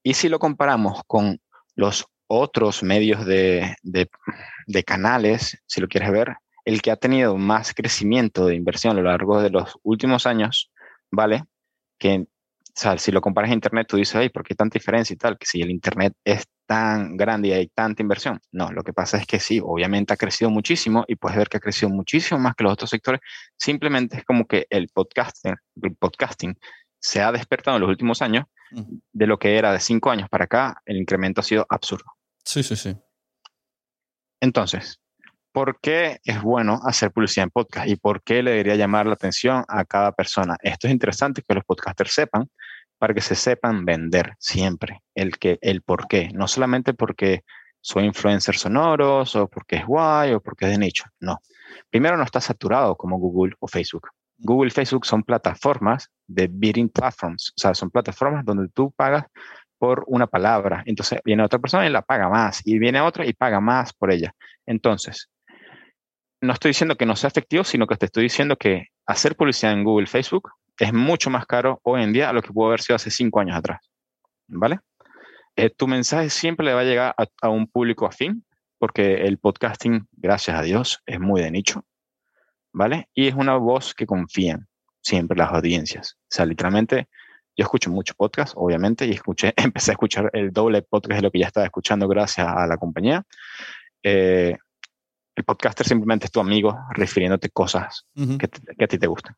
Y 0.04 0.14
si 0.14 0.30
lo 0.30 0.40
comparamos 0.40 1.02
con 1.08 1.42
los 1.76 2.06
otros 2.28 2.84
medios 2.84 3.26
de, 3.26 3.76
de, 3.84 4.84
canales, 4.84 5.62
si 5.66 5.82
lo 5.82 5.88
quieres 5.88 6.12
ver, 6.12 6.36
el 6.64 6.82
que 6.82 6.92
ha 6.92 6.96
tenido 6.96 7.36
más 7.38 7.74
crecimiento 7.74 8.46
de 8.46 8.56
inversión 8.56 8.94
a 8.94 9.02
lo 9.02 9.10
largo 9.10 9.42
de 9.42 9.50
los 9.50 9.78
últimos 9.84 10.28
años, 10.28 10.72
¿vale? 11.12 11.44
Que, 11.98 12.28
o 12.80 12.82
sea, 12.82 12.98
si 12.98 13.12
lo 13.12 13.20
comparas 13.20 13.52
a 13.52 13.54
Internet, 13.54 13.88
tú 13.90 13.98
dices, 13.98 14.16
ay, 14.16 14.30
¿por 14.30 14.42
qué 14.42 14.56
tanta 14.56 14.80
diferencia 14.80 15.14
y 15.14 15.18
tal? 15.18 15.38
Que 15.38 15.46
si 15.46 15.62
el 15.62 15.70
Internet 15.70 16.14
es 16.24 16.46
tan 16.66 17.18
grande 17.18 17.50
y 17.50 17.52
hay 17.52 17.68
tanta 17.68 18.02
inversión. 18.02 18.40
No, 18.54 18.72
lo 18.72 18.84
que 18.84 18.94
pasa 18.94 19.18
es 19.18 19.28
que 19.28 19.38
sí, 19.38 19.60
obviamente 19.62 20.14
ha 20.14 20.16
crecido 20.16 20.50
muchísimo 20.50 21.04
y 21.06 21.18
puedes 21.18 21.38
ver 21.38 21.50
que 21.50 21.58
ha 21.58 21.60
crecido 21.60 21.90
muchísimo 21.90 22.40
más 22.40 22.56
que 22.56 22.64
los 22.64 22.72
otros 22.72 22.90
sectores. 22.90 23.20
Simplemente 23.58 24.16
es 24.20 24.24
como 24.24 24.48
que 24.48 24.66
el 24.70 24.88
podcasting, 24.88 25.58
el 25.82 25.96
podcasting 25.98 26.58
se 26.98 27.22
ha 27.22 27.34
despertado 27.34 27.76
en 27.76 27.82
los 27.82 27.90
últimos 27.90 28.22
años 28.22 28.46
de 28.72 29.28
lo 29.28 29.38
que 29.38 29.58
era 29.58 29.74
de 29.74 29.82
cinco 29.82 30.10
años 30.10 30.30
para 30.30 30.46
acá, 30.46 30.82
el 30.86 30.96
incremento 30.96 31.42
ha 31.42 31.44
sido 31.44 31.66
absurdo. 31.68 32.06
Sí, 32.46 32.64
sí, 32.64 32.78
sí. 32.78 32.96
Entonces, 34.40 35.02
¿por 35.60 35.78
qué 35.82 36.22
es 36.24 36.42
bueno 36.42 36.80
hacer 36.86 37.12
publicidad 37.12 37.44
en 37.44 37.50
podcast 37.50 37.86
y 37.86 37.98
por 37.98 38.24
qué 38.24 38.42
le 38.42 38.52
debería 38.52 38.76
llamar 38.78 39.06
la 39.06 39.16
atención 39.16 39.66
a 39.68 39.84
cada 39.84 40.14
persona? 40.14 40.56
Esto 40.64 40.88
es 40.88 40.94
interesante 40.94 41.44
que 41.46 41.54
los 41.54 41.66
podcasters 41.66 42.14
sepan 42.14 42.50
para 42.98 43.14
que 43.14 43.20
se 43.20 43.36
sepan 43.36 43.84
vender 43.84 44.36
siempre 44.40 45.02
el, 45.14 45.38
que, 45.38 45.60
el 45.62 45.82
por 45.82 46.08
qué, 46.08 46.30
no 46.34 46.48
solamente 46.48 46.94
porque 46.94 47.44
soy 47.82 48.06
influencer 48.06 48.56
sonoros 48.56 49.36
o 49.36 49.50
porque 49.50 49.76
es 49.76 49.86
guay 49.86 50.32
o 50.32 50.40
porque 50.40 50.64
es 50.64 50.72
de 50.72 50.78
nicho, 50.78 51.04
no. 51.20 51.42
Primero 51.90 52.16
no 52.16 52.24
está 52.24 52.40
saturado 52.40 52.96
como 52.96 53.18
Google 53.18 53.54
o 53.60 53.68
Facebook. 53.68 54.08
Google 54.38 54.70
y 54.70 54.72
Facebook 54.72 55.06
son 55.06 55.24
plataformas 55.24 56.10
de 56.26 56.48
bidding 56.50 56.88
platforms, 56.88 57.52
o 57.58 57.60
sea, 57.60 57.74
son 57.74 57.90
plataformas 57.90 58.46
donde 58.46 58.70
tú 58.70 58.94
pagas 58.96 59.26
por 59.78 60.06
una 60.08 60.26
palabra. 60.26 60.84
Entonces 60.86 61.20
viene 61.26 61.44
otra 61.44 61.60
persona 61.60 61.86
y 61.86 61.90
la 61.90 62.02
paga 62.02 62.30
más, 62.30 62.62
y 62.64 62.80
viene 62.80 63.02
otra 63.02 63.26
y 63.26 63.34
paga 63.34 63.60
más 63.60 63.92
por 63.92 64.10
ella. 64.10 64.34
Entonces, 64.66 65.28
no 66.42 66.54
estoy 66.54 66.70
diciendo 66.70 66.96
que 66.96 67.06
no 67.06 67.16
sea 67.16 67.30
efectivo, 67.30 67.64
sino 67.64 67.88
que 67.88 67.96
te 67.96 68.06
estoy 68.06 68.24
diciendo 68.24 68.56
que 68.56 68.88
hacer 69.06 69.36
publicidad 69.36 69.74
en 69.74 69.84
Google, 69.84 70.08
Facebook 70.08 70.50
es 70.78 70.94
mucho 70.94 71.30
más 71.30 71.46
caro 71.46 71.80
hoy 71.84 72.04
en 72.04 72.14
día 72.14 72.30
a 72.30 72.34
lo 72.34 72.42
que 72.42 72.54
pudo 72.54 72.68
haber 72.68 72.82
sido 72.82 72.96
hace 72.96 73.12
cinco 73.12 73.40
años 73.40 73.58
atrás. 73.58 73.90
¿Vale? 74.48 74.80
Eh, 75.56 75.70
tu 75.70 75.88
mensaje 75.88 76.30
siempre 76.30 76.66
le 76.66 76.74
va 76.74 76.82
a 76.82 76.86
llegar 76.86 77.16
a 77.42 77.50
un 77.50 77.68
público 77.68 78.06
afín, 78.06 78.46
porque 78.78 79.26
el 79.26 79.38
podcasting, 79.38 80.08
gracias 80.14 80.58
a 80.58 80.62
Dios, 80.62 81.02
es 81.06 81.20
muy 81.20 81.42
de 81.42 81.52
nicho. 81.52 81.84
¿vale? 82.74 83.10
Y 83.14 83.28
es 83.28 83.36
una 83.36 83.58
voz 83.58 83.94
que 83.94 84.06
confían 84.06 84.68
siempre 85.02 85.38
las 85.38 85.52
audiencias. 85.52 86.18
O 86.24 86.28
sea, 86.30 86.46
literalmente, 86.46 87.08
yo 87.58 87.64
escucho 87.64 87.90
mucho 87.90 88.14
podcast, 88.16 88.54
obviamente, 88.56 89.06
y 89.06 89.12
escuché, 89.12 89.54
empecé 89.58 89.92
a 89.92 89.94
escuchar 89.94 90.30
el 90.34 90.52
doble 90.52 90.82
podcast 90.82 91.18
de 91.18 91.22
lo 91.22 91.32
que 91.32 91.40
ya 91.40 91.48
estaba 91.48 91.66
escuchando 91.66 92.08
gracias 92.08 92.48
a 92.48 92.68
la 92.68 92.78
compañía. 92.78 93.24
Eh, 94.04 94.58
el 95.40 95.46
podcaster 95.46 95.88
simplemente 95.88 96.26
es 96.26 96.32
tu 96.32 96.40
amigo 96.40 96.78
refiriéndote 96.92 97.50
cosas 97.50 98.06
que, 98.14 98.84
a 98.84 98.88
ti 98.88 98.98
te 98.98 99.08
gustan. 99.08 99.36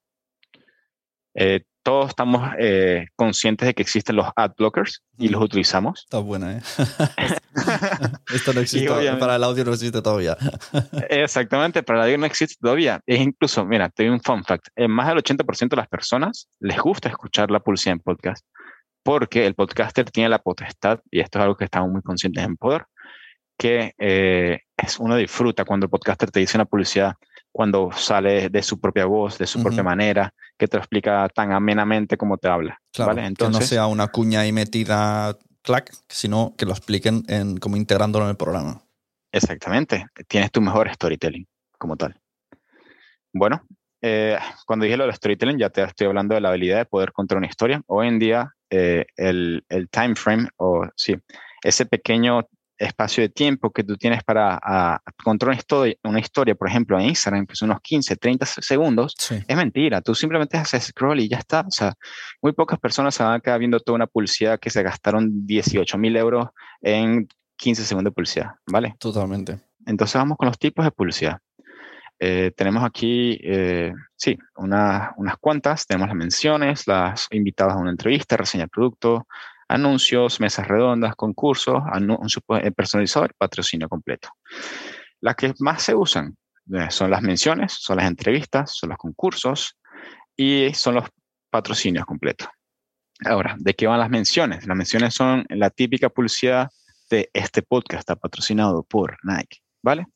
Eh, 1.34 1.62
todos 1.84 2.10
estamos 2.10 2.52
eh, 2.60 3.06
conscientes 3.16 3.66
de 3.66 3.74
que 3.74 3.82
existen 3.82 4.16
los 4.16 4.28
ad 4.36 4.52
blockers 4.58 5.04
y 5.18 5.30
los 5.30 5.42
utilizamos. 5.42 6.02
Está 6.02 6.20
buena, 6.20 6.58
¿eh? 6.58 6.62
Esto 8.34 8.54
no 8.54 8.62
existe, 8.62 8.90
para 9.20 9.36
el 9.36 9.44
audio 9.44 9.64
no 9.64 9.74
existe 9.74 10.02
todavía. 10.02 10.36
exactamente, 11.10 11.84
para 11.84 12.00
el 12.00 12.06
audio 12.06 12.18
no 12.18 12.26
existe 12.26 12.56
todavía. 12.60 13.00
Es 13.06 13.20
incluso, 13.22 13.66
mira, 13.66 13.90
te 13.90 14.04
doy 14.04 14.12
un 14.12 14.22
fun 14.22 14.44
fact. 14.44 14.68
En 14.76 14.92
más 14.92 15.08
del 15.08 15.18
80% 15.18 15.70
de 15.70 15.78
las 15.78 15.88
personas 15.88 16.50
les 16.60 16.80
gusta 16.80 17.10
escuchar 17.10 17.50
la 17.52 17.60
publicidad 17.60 17.94
en 17.94 18.00
podcast 18.00 18.46
porque 19.04 19.46
el 19.46 19.56
podcaster 19.56 20.10
tiene 20.12 20.30
la 20.30 20.40
potestad, 20.40 21.00
y 21.10 21.20
esto 21.20 21.40
es 21.40 21.44
algo 21.44 21.58
que 21.58 21.66
estamos 21.66 21.90
muy 21.92 22.02
conscientes 22.02 22.44
en 22.44 22.56
poder, 22.56 22.86
que 23.62 23.94
eh, 24.00 24.62
es 24.76 24.98
uno 24.98 25.16
disfruta 25.16 25.66
cuando 25.66 25.86
el 25.86 25.92
podcaster 25.92 26.32
te 26.32 26.40
dice 26.40 26.58
una 26.58 26.66
publicidad 26.66 27.14
cuando 27.52 27.92
sale 27.92 28.50
de 28.50 28.64
su 28.64 28.80
propia 28.80 29.06
voz, 29.06 29.38
de 29.38 29.46
su 29.46 29.62
propia 29.62 29.84
manera, 29.84 30.34
que 30.58 30.68
te 30.68 30.78
lo 30.78 30.82
explica 30.82 31.30
tan 31.30 31.52
amenamente 31.52 32.18
como 32.18 32.40
te 32.40 32.48
habla. 32.48 32.82
Claro, 32.92 33.20
Entonces, 33.20 33.60
que 33.60 33.64
no 33.64 33.68
sea 33.68 33.86
una 33.86 34.08
cuña 34.08 34.40
ahí 34.40 34.52
metida, 34.52 35.38
clac, 35.62 35.94
sino 36.10 36.56
que 36.58 36.66
lo 36.66 36.72
expliquen 36.72 37.24
en, 37.28 37.58
como 37.58 37.78
integrándolo 37.78 38.26
en 38.26 38.32
el 38.32 38.38
programa. 38.38 38.82
Exactamente. 39.32 40.08
Tienes 40.28 40.50
tu 40.52 40.60
mejor 40.60 40.92
storytelling 40.92 41.46
como 41.78 41.98
tal. 41.98 42.20
Bueno, 43.32 43.62
eh, 44.02 44.40
cuando 44.66 44.86
dije 44.86 44.98
lo 44.98 45.04
del 45.04 45.14
storytelling, 45.14 45.60
ya 45.60 45.70
te 45.70 45.84
estoy 45.84 46.08
hablando 46.08 46.34
de 46.34 46.42
la 46.42 46.50
habilidad 46.50 46.78
de 46.78 46.86
poder 46.86 47.12
contar 47.12 47.38
una 47.38 47.48
historia. 47.48 47.84
Hoy 47.86 48.08
en 48.08 48.18
día, 48.18 48.56
eh, 48.72 49.06
el, 49.18 49.64
el 49.70 49.88
time 49.90 50.16
frame, 50.16 50.48
o 50.58 50.88
sí, 50.96 51.16
ese 51.64 51.86
pequeño 51.86 52.48
espacio 52.82 53.22
de 53.22 53.30
tiempo 53.30 53.72
que 53.72 53.84
tú 53.84 53.96
tienes 53.96 54.24
para 54.24 55.02
contar 55.24 55.50
una 55.50 55.58
historia, 55.58 55.96
una 56.04 56.20
historia, 56.20 56.56
por 56.56 56.68
ejemplo, 56.68 57.00
en 57.00 57.08
Instagram, 57.08 57.46
que 57.46 57.56
son 57.56 57.70
unos 57.70 57.82
15, 57.82 58.16
30 58.16 58.46
segundos, 58.46 59.16
es 59.48 59.56
mentira. 59.56 60.02
Tú 60.02 60.16
simplemente 60.16 60.58
haces 60.58 60.86
scroll 60.86 61.20
y 61.20 61.30
ya 61.30 61.38
está. 61.38 61.62
O 61.62 61.72
sea, 61.72 61.94
muy 62.42 62.54
pocas 62.54 62.80
personas 62.80 63.16
se 63.16 63.24
van 63.24 63.34
a 63.34 63.40
quedar 63.40 63.60
viendo 63.60 63.80
toda 63.80 63.96
una 63.96 64.08
publicidad 64.08 64.60
que 64.60 64.70
se 64.70 64.84
gastaron 64.84 65.46
18 65.46 65.98
mil 65.98 66.16
euros 66.18 66.50
en 66.82 67.28
15 67.58 67.84
segundos 67.84 68.12
de 68.12 68.16
publicidad, 68.16 68.52
¿vale? 68.66 68.96
Totalmente. 69.00 69.60
Entonces 69.86 70.16
vamos 70.16 70.38
con 70.38 70.48
los 70.48 70.58
tipos 70.58 70.84
de 70.84 70.92
publicidad. 70.92 71.40
Eh, 72.24 72.52
tenemos 72.56 72.84
aquí, 72.84 73.40
eh, 73.44 73.94
sí, 74.16 74.38
unas 74.56 75.38
cuantas. 75.40 75.88
Tenemos 75.88 76.08
las 76.08 76.16
menciones, 76.16 76.88
las 76.88 77.28
invitadas 77.32 77.74
a 77.74 77.80
una 77.80 77.90
entrevista, 77.90 78.38
reseña 78.38 78.68
producto, 78.68 79.26
anuncios, 79.74 80.40
mesas 80.40 80.68
redondas, 80.68 81.16
concursos, 81.16 81.82
anuncios 81.92 82.44
eh, 82.62 82.72
personalizados, 82.72 83.30
patrocinio 83.38 83.88
completo. 83.88 84.30
Las 85.22 85.36
que 85.36 85.54
más 85.60 85.84
se 85.84 85.96
usan 85.96 86.36
eh, 86.74 86.88
son 86.90 87.12
las 87.12 87.22
menciones, 87.22 87.74
son 87.74 87.98
las 87.98 88.08
entrevistas, 88.08 88.76
son 88.76 88.90
los 88.90 88.98
concursos 88.98 89.78
y 90.36 90.74
son 90.74 90.96
los 90.96 91.06
patrocinios 91.50 92.06
completos. 92.06 92.48
Ahora, 93.26 93.56
¿de 93.60 93.74
qué 93.74 93.88
van 93.88 94.00
las 94.00 94.10
menciones? 94.10 94.66
Las 94.66 94.76
menciones 94.76 95.14
son 95.14 95.46
la 95.50 95.70
típica 95.70 96.10
publicidad 96.10 96.70
de 97.10 97.30
este 97.34 97.62
podcast 97.62 98.00
está 98.00 98.16
patrocinado 98.16 98.84
por 98.84 99.18
Nike, 99.24 99.60
¿vale? 99.84 100.08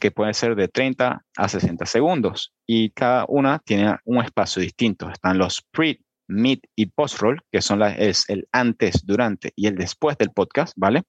Que 0.00 0.10
puede 0.10 0.34
ser 0.34 0.56
de 0.56 0.68
30 0.68 1.24
a 1.36 1.48
60 1.48 1.86
segundos 1.86 2.52
y 2.66 2.90
cada 2.90 3.24
una 3.28 3.60
tiene 3.60 3.96
un 4.04 4.22
espacio 4.22 4.60
distinto. 4.60 5.08
Están 5.08 5.38
los 5.38 5.62
pre 5.70 6.00
mid 6.30 6.60
y 6.74 6.86
post-roll, 6.86 7.42
que 7.52 7.60
son 7.60 7.78
la, 7.78 7.92
es 7.92 8.28
el 8.28 8.48
antes, 8.52 9.04
durante 9.04 9.52
y 9.56 9.66
el 9.66 9.76
después 9.76 10.16
del 10.18 10.30
podcast, 10.30 10.72
¿vale? 10.76 11.02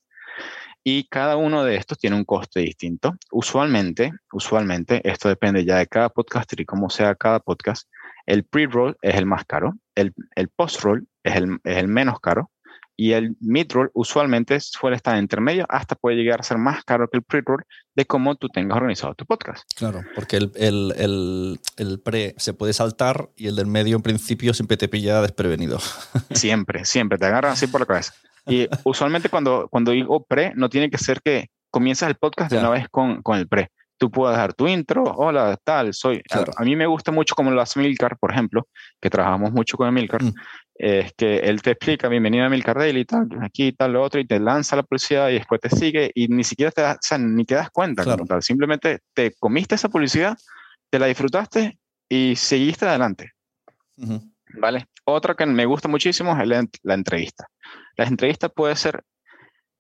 Y 0.83 1.07
cada 1.09 1.37
uno 1.37 1.63
de 1.63 1.75
estos 1.75 1.97
tiene 1.99 2.15
un 2.15 2.25
coste 2.25 2.61
distinto. 2.61 3.15
Usualmente, 3.31 4.11
usualmente, 4.31 5.01
esto 5.09 5.29
depende 5.29 5.63
ya 5.63 5.77
de 5.77 5.87
cada 5.87 6.09
podcaster 6.09 6.59
y 6.59 6.65
cómo 6.65 6.89
sea 6.89 7.15
cada 7.15 7.39
podcast, 7.39 7.87
el 8.25 8.43
pre-roll 8.43 8.97
es 9.01 9.15
el 9.15 9.25
más 9.25 9.45
caro, 9.45 9.73
el, 9.95 10.13
el 10.35 10.49
post-roll 10.49 11.07
es 11.23 11.35
el, 11.35 11.59
es 11.63 11.77
el 11.77 11.87
menos 11.87 12.19
caro 12.19 12.50
y 13.01 13.13
el 13.13 13.35
mid-roll 13.39 13.89
usualmente 13.95 14.59
suele 14.59 14.95
estar 14.95 15.15
en 15.15 15.23
intermedio, 15.23 15.65
hasta 15.69 15.95
puede 15.95 16.17
llegar 16.17 16.41
a 16.41 16.43
ser 16.43 16.59
más 16.59 16.83
caro 16.83 17.09
que 17.09 17.17
el 17.17 17.23
pre-roll 17.23 17.63
de 17.95 18.05
cómo 18.05 18.35
tú 18.35 18.47
tengas 18.47 18.77
organizado 18.77 19.15
tu 19.15 19.25
podcast. 19.25 19.63
Claro, 19.75 20.03
porque 20.13 20.37
el, 20.37 20.51
el, 20.55 21.59
el, 21.77 21.99
pre 21.99 22.35
se 22.37 22.53
puede 22.53 22.73
saltar 22.73 23.29
y 23.35 23.47
el 23.47 23.55
del 23.55 23.65
medio 23.65 23.95
en 23.95 24.03
principio 24.03 24.53
siempre 24.53 24.77
te 24.77 24.87
pilla 24.87 25.19
desprevenido. 25.19 25.79
Siempre, 26.35 26.85
siempre, 26.85 27.17
te 27.17 27.25
agarran 27.25 27.53
así 27.53 27.65
por 27.65 27.79
la 27.79 27.87
cabeza. 27.87 28.13
Y 28.45 28.67
usualmente 28.83 29.29
cuando, 29.29 29.67
cuando 29.71 29.93
digo 29.93 30.23
pre, 30.23 30.53
no 30.55 30.69
tiene 30.69 30.91
que 30.91 30.99
ser 30.99 31.23
que 31.23 31.47
comienzas 31.71 32.07
el 32.07 32.17
podcast 32.17 32.51
de 32.51 32.59
una 32.59 32.69
vez 32.69 32.87
con, 32.87 33.23
con 33.23 33.39
el 33.39 33.47
pre 33.47 33.71
tú 34.01 34.09
puedes 34.09 34.35
dar 34.35 34.55
tu 34.55 34.67
intro, 34.67 35.03
hola, 35.03 35.55
tal, 35.63 35.93
soy. 35.93 36.23
A, 36.57 36.63
mí 36.63 36.75
me 36.75 36.87
gusta 36.87 37.11
mucho 37.11 37.35
como 37.35 37.51
lo 37.51 37.61
hace 37.61 37.79
Milcar, 37.79 38.17
por 38.17 38.31
ejemplo, 38.31 38.67
que 38.99 39.11
trabajamos 39.11 39.51
mucho 39.51 39.77
con 39.77 39.93
Milcar, 39.93 40.23
mm. 40.23 40.33
Es 40.83 41.13
que 41.13 41.37
él 41.37 41.61
te 41.61 41.71
explica, 41.71 42.07
bienvenido 42.07 42.43
a 42.43 42.49
Milcar 42.49 42.75
Daily, 42.75 43.05
tal, 43.05 43.27
aquí, 43.43 43.71
tal, 43.71 43.93
lo 43.93 44.01
otro, 44.01 44.19
y 44.19 44.25
te 44.25 44.39
lanza 44.39 44.75
la 44.75 44.81
publicidad 44.81 45.29
y 45.29 45.35
después 45.35 45.61
te 45.61 45.69
sigue 45.69 46.09
y 46.15 46.27
ni 46.27 46.43
siquiera 46.43 46.71
te, 46.71 46.83
o 46.83 47.17
ni 47.19 47.45
te 47.45 47.53
das 47.53 47.69
cuenta, 47.69 48.03
tal. 48.03 48.41
simplemente 48.41 49.01
te 49.13 49.31
comiste 49.39 49.75
esa 49.75 49.89
publicidad, 49.89 50.35
te 50.89 50.97
la 50.97 51.05
disfrutaste 51.05 51.77
y 52.09 52.35
seguiste 52.35 52.87
adelante. 52.87 53.29
¿Vale? 54.55 54.87
Otra 55.05 55.35
que 55.35 55.45
me 55.45 55.67
gusta 55.67 55.87
muchísimo 55.87 56.35
es 56.41 56.47
la, 56.47 56.65
la 56.81 56.93
entrevista. 56.95 57.47
La 57.95 58.05
entrevista 58.05 58.49
puede 58.49 58.75
ser 58.75 59.03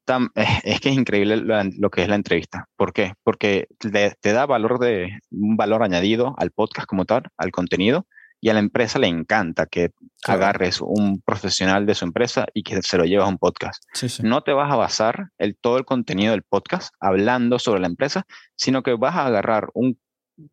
es, 0.63 0.79
que 0.79 0.89
es 0.89 0.95
increíble 0.95 1.37
lo, 1.37 1.89
que 1.89 2.03
es 2.03 2.07
la 2.07 2.15
entrevista. 2.15 2.67
¿Por 2.75 2.93
qué? 2.93 3.13
Porque 3.23 3.67
te 3.79 4.33
da 4.33 4.45
valor 4.45 4.79
de, 4.79 5.19
un 5.31 5.57
valor 5.57 5.83
añadido 5.83 6.35
al 6.37 6.51
podcast 6.51 6.87
como 6.87 7.05
tal, 7.05 7.23
al 7.37 7.51
contenido, 7.51 8.05
y 8.41 8.49
a 8.49 8.53
la 8.53 8.59
empresa 8.59 8.99
le 8.99 9.07
encanta 9.07 9.67
que 9.67 9.91
agarres 10.27 10.81
un 10.81 11.21
profesional 11.21 11.85
de 11.85 11.95
su 11.95 12.05
empresa 12.05 12.47
y 12.53 12.63
que 12.63 12.81
se 12.81 12.97
lo 12.97 13.05
lleves 13.05 13.25
a 13.25 13.29
un 13.29 13.37
podcast. 13.37 13.83
No 14.23 14.41
te 14.41 14.51
vas 14.51 14.71
a 14.71 14.75
basar 14.75 15.29
el, 15.37 15.55
todo 15.55 15.77
el 15.77 15.85
contenido 15.85 16.31
del 16.31 16.43
podcast 16.43 16.93
hablando 16.99 17.59
sobre 17.59 17.81
la 17.81 17.87
empresa, 17.87 18.25
sino 18.55 18.81
que 18.81 18.95
vas 18.95 19.15
a 19.15 19.27
agarrar 19.27 19.69
un 19.73 19.99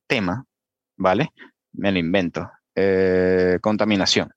tema, 0.07 0.45
¿vale? 0.97 1.33
Me 1.73 1.90
lo 1.90 1.99
invento, 1.99 2.50
eh, 2.75 3.59
contaminación 3.62 4.30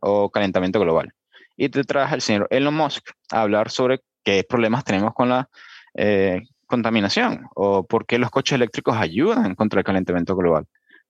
o 0.00 0.30
calentamiento 0.30 0.78
global 0.78 1.12
y 1.58 1.68
te 1.68 1.84
traes 1.84 2.12
al 2.12 2.22
señor 2.22 2.46
Elon 2.50 2.74
Musk 2.74 3.10
a 3.30 3.42
hablar 3.42 3.70
sobre 3.70 4.00
qué 4.24 4.44
problemas 4.48 4.84
tenemos 4.84 5.12
con 5.12 5.28
la 5.28 5.50
eh, 5.94 6.42
contaminación 6.66 7.48
o 7.54 7.84
por 7.84 8.06
qué 8.06 8.18
los 8.18 8.30
coches 8.30 8.54
eléctricos 8.54 8.96
ayudan 8.96 9.56
contra 9.56 9.80
el 9.80 9.84
calentamiento 9.84 10.36
global, 10.36 10.66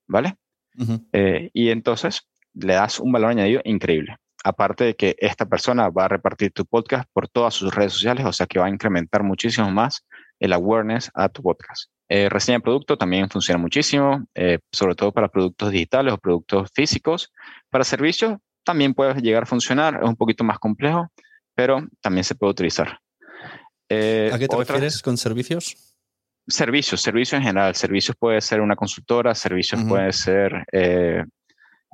¿vale? 0.07 0.35
Eh, 1.13 1.49
y 1.53 1.69
entonces 1.69 2.21
le 2.53 2.73
das 2.73 2.99
un 2.99 3.11
valor 3.11 3.31
añadido 3.31 3.61
increíble. 3.63 4.17
Aparte 4.43 4.85
de 4.85 4.95
que 4.95 5.15
esta 5.19 5.45
persona 5.45 5.89
va 5.89 6.05
a 6.05 6.07
repartir 6.07 6.51
tu 6.51 6.65
podcast 6.65 7.09
por 7.11 7.27
todas 7.27 7.53
sus 7.53 7.73
redes 7.73 7.93
sociales, 7.93 8.25
o 8.25 8.31
sea 8.31 8.47
que 8.47 8.59
va 8.59 8.67
a 8.67 8.69
incrementar 8.69 9.23
muchísimo 9.23 9.69
más 9.69 10.05
el 10.39 10.53
awareness 10.53 11.11
a 11.13 11.27
tu 11.27 11.43
podcast. 11.43 11.91
Eh, 12.07 12.29
reseña 12.29 12.57
de 12.57 12.63
producto 12.63 12.97
también 12.97 13.29
funciona 13.29 13.59
muchísimo, 13.59 14.25
eh, 14.33 14.59
sobre 14.71 14.95
todo 14.95 15.11
para 15.11 15.27
productos 15.27 15.71
digitales 15.71 16.13
o 16.13 16.17
productos 16.17 16.69
físicos. 16.73 17.31
Para 17.69 17.83
servicios 17.83 18.37
también 18.63 18.93
puede 18.93 19.21
llegar 19.21 19.43
a 19.43 19.45
funcionar, 19.45 19.99
es 20.01 20.09
un 20.09 20.15
poquito 20.15 20.43
más 20.43 20.57
complejo, 20.57 21.11
pero 21.53 21.85
también 22.01 22.23
se 22.23 22.35
puede 22.35 22.51
utilizar. 22.51 22.99
Eh, 23.89 24.31
¿A 24.33 24.39
qué 24.39 24.47
te 24.47 24.55
refieres 24.55 25.01
con 25.01 25.17
servicios? 25.17 25.88
Servicios, 26.49 27.01
servicios 27.01 27.39
en 27.39 27.47
general. 27.47 27.75
Servicios 27.75 28.17
puede 28.19 28.41
ser 28.41 28.61
una 28.61 28.75
consultora, 28.75 29.33
servicios 29.35 29.83
puede 29.87 30.11
ser 30.11 30.65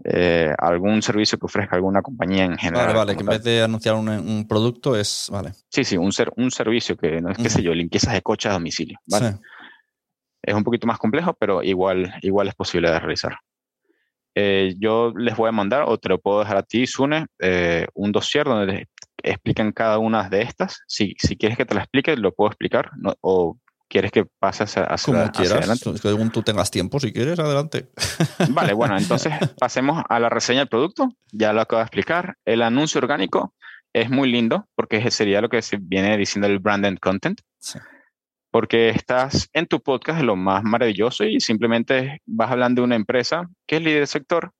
eh, 0.03 0.53
algún 0.57 1.01
servicio 1.01 1.37
que 1.37 1.45
ofrezca 1.45 1.75
alguna 1.75 2.01
compañía 2.01 2.45
en 2.45 2.57
general. 2.57 2.87
Vale, 2.87 2.97
vale, 2.97 3.15
que 3.15 3.21
en 3.21 3.27
vez 3.27 3.43
de 3.43 3.61
anunciar 3.61 3.95
un, 3.95 4.45
producto 4.47 4.95
es, 4.95 5.27
vale. 5.31 5.51
Sí, 5.69 5.83
sí, 5.83 5.97
un, 5.97 6.11
ser, 6.11 6.31
un 6.35 6.51
servicio 6.51 6.97
que 6.97 7.21
no 7.21 7.31
es, 7.31 7.37
qué 7.37 7.49
sé 7.49 7.63
yo, 7.63 7.73
limpiezas 7.73 8.13
de 8.13 8.21
coches 8.21 8.49
a 8.49 8.53
domicilio, 8.53 8.97
¿vale? 9.07 9.37
Es 10.41 10.53
un 10.53 10.63
poquito 10.63 10.85
más 10.85 10.99
complejo, 10.99 11.33
pero 11.33 11.63
igual, 11.63 12.13
igual 12.21 12.47
es 12.47 12.55
posible 12.55 12.89
de 12.89 12.99
realizar. 12.99 13.37
Eh, 14.35 14.75
yo 14.77 15.13
les 15.15 15.35
voy 15.37 15.47
a 15.47 15.53
mandar, 15.53 15.85
o 15.87 15.97
te 15.97 16.09
lo 16.09 16.19
puedo 16.19 16.39
dejar 16.39 16.57
a 16.57 16.63
ti, 16.63 16.85
Sune, 16.85 17.27
eh, 17.39 17.87
un 17.93 18.11
dossier 18.11 18.45
donde 18.45 18.89
explican 19.23 19.71
cada 19.71 19.97
una 19.97 20.29
de 20.29 20.41
estas. 20.41 20.81
Si, 20.87 21.15
si 21.17 21.37
quieres 21.37 21.57
que 21.57 21.65
te 21.65 21.73
la 21.73 21.81
explique, 21.81 22.17
lo 22.17 22.33
puedo 22.33 22.49
explicar, 22.49 22.91
o 23.21 23.57
¿Quieres 23.87 24.11
que 24.11 24.25
pase 24.39 24.63
hacia, 24.63 24.87
Como 25.05 25.31
quieras, 25.31 25.53
adelante? 25.53 25.97
Según 25.97 26.31
tú 26.31 26.41
tengas 26.41 26.71
tiempo, 26.71 26.99
si 26.99 27.13
quieres, 27.13 27.37
adelante. 27.37 27.89
Vale, 28.49 28.73
bueno, 28.73 28.97
entonces 28.97 29.33
pasemos 29.59 30.03
a 30.09 30.19
la 30.19 30.29
reseña 30.29 30.59
del 30.59 30.69
producto. 30.69 31.09
Ya 31.31 31.53
lo 31.53 31.61
acabo 31.61 31.79
de 31.79 31.85
explicar. 31.85 32.35
El 32.45 32.61
anuncio 32.63 32.99
orgánico 32.99 33.53
es 33.93 34.09
muy 34.09 34.29
lindo 34.31 34.67
porque 34.75 35.09
sería 35.11 35.39
lo 35.39 35.49
que 35.49 35.61
se 35.61 35.77
viene 35.77 36.17
diciendo 36.17 36.47
el 36.47 36.59
branded 36.59 36.97
content. 36.97 37.41
Porque 38.51 38.89
estás 38.89 39.49
en 39.53 39.67
tu 39.67 39.81
podcast, 39.81 40.19
es 40.19 40.25
lo 40.25 40.35
más 40.35 40.63
maravilloso 40.63 41.23
y 41.23 41.39
simplemente 41.39 42.21
vas 42.25 42.51
hablando 42.51 42.81
de 42.81 42.85
una 42.85 42.95
empresa 42.95 43.49
que 43.67 43.77
es 43.77 43.81
líder 43.81 43.99
del 43.99 44.07
sector, 44.07 44.51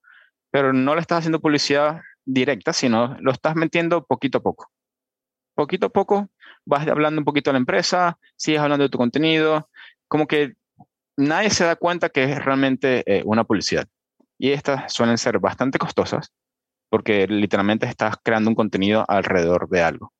pero 0.51 0.73
no 0.73 0.95
le 0.95 1.01
estás 1.01 1.19
haciendo 1.19 1.39
publicidad 1.39 2.01
directa, 2.25 2.73
sino 2.73 3.17
lo 3.19 3.31
estás 3.31 3.55
metiendo 3.55 4.05
poquito 4.05 4.39
a 4.39 4.41
poco. 4.41 4.69
Poquito 5.55 5.87
a 5.87 5.89
poco 5.89 6.29
vas 6.65 6.87
hablando 6.87 7.19
un 7.21 7.25
poquito 7.25 7.49
de 7.49 7.53
la 7.53 7.59
empresa, 7.59 8.17
sigues 8.35 8.61
hablando 8.61 8.83
de 8.83 8.89
tu 8.89 8.97
contenido, 8.97 9.69
como 10.07 10.27
que 10.27 10.55
nadie 11.17 11.49
se 11.49 11.63
da 11.63 11.75
cuenta 11.75 12.09
que 12.09 12.23
es 12.23 12.43
realmente 12.43 13.03
eh, 13.05 13.23
una 13.25 13.43
publicidad. 13.43 13.87
Y 14.37 14.51
estas 14.51 14.93
suelen 14.93 15.17
ser 15.17 15.39
bastante 15.39 15.79
costosas 15.79 16.33
porque 16.89 17.27
literalmente 17.27 17.85
estás 17.85 18.15
creando 18.23 18.49
un 18.49 18.55
contenido 18.55 19.05
alrededor 19.07 19.67
de 19.69 19.81
algo. 19.81 20.13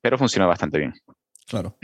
Pero 0.00 0.18
funciona 0.18 0.46
bastante 0.46 0.78
bien. 0.78 0.94
Claro. 1.46 1.76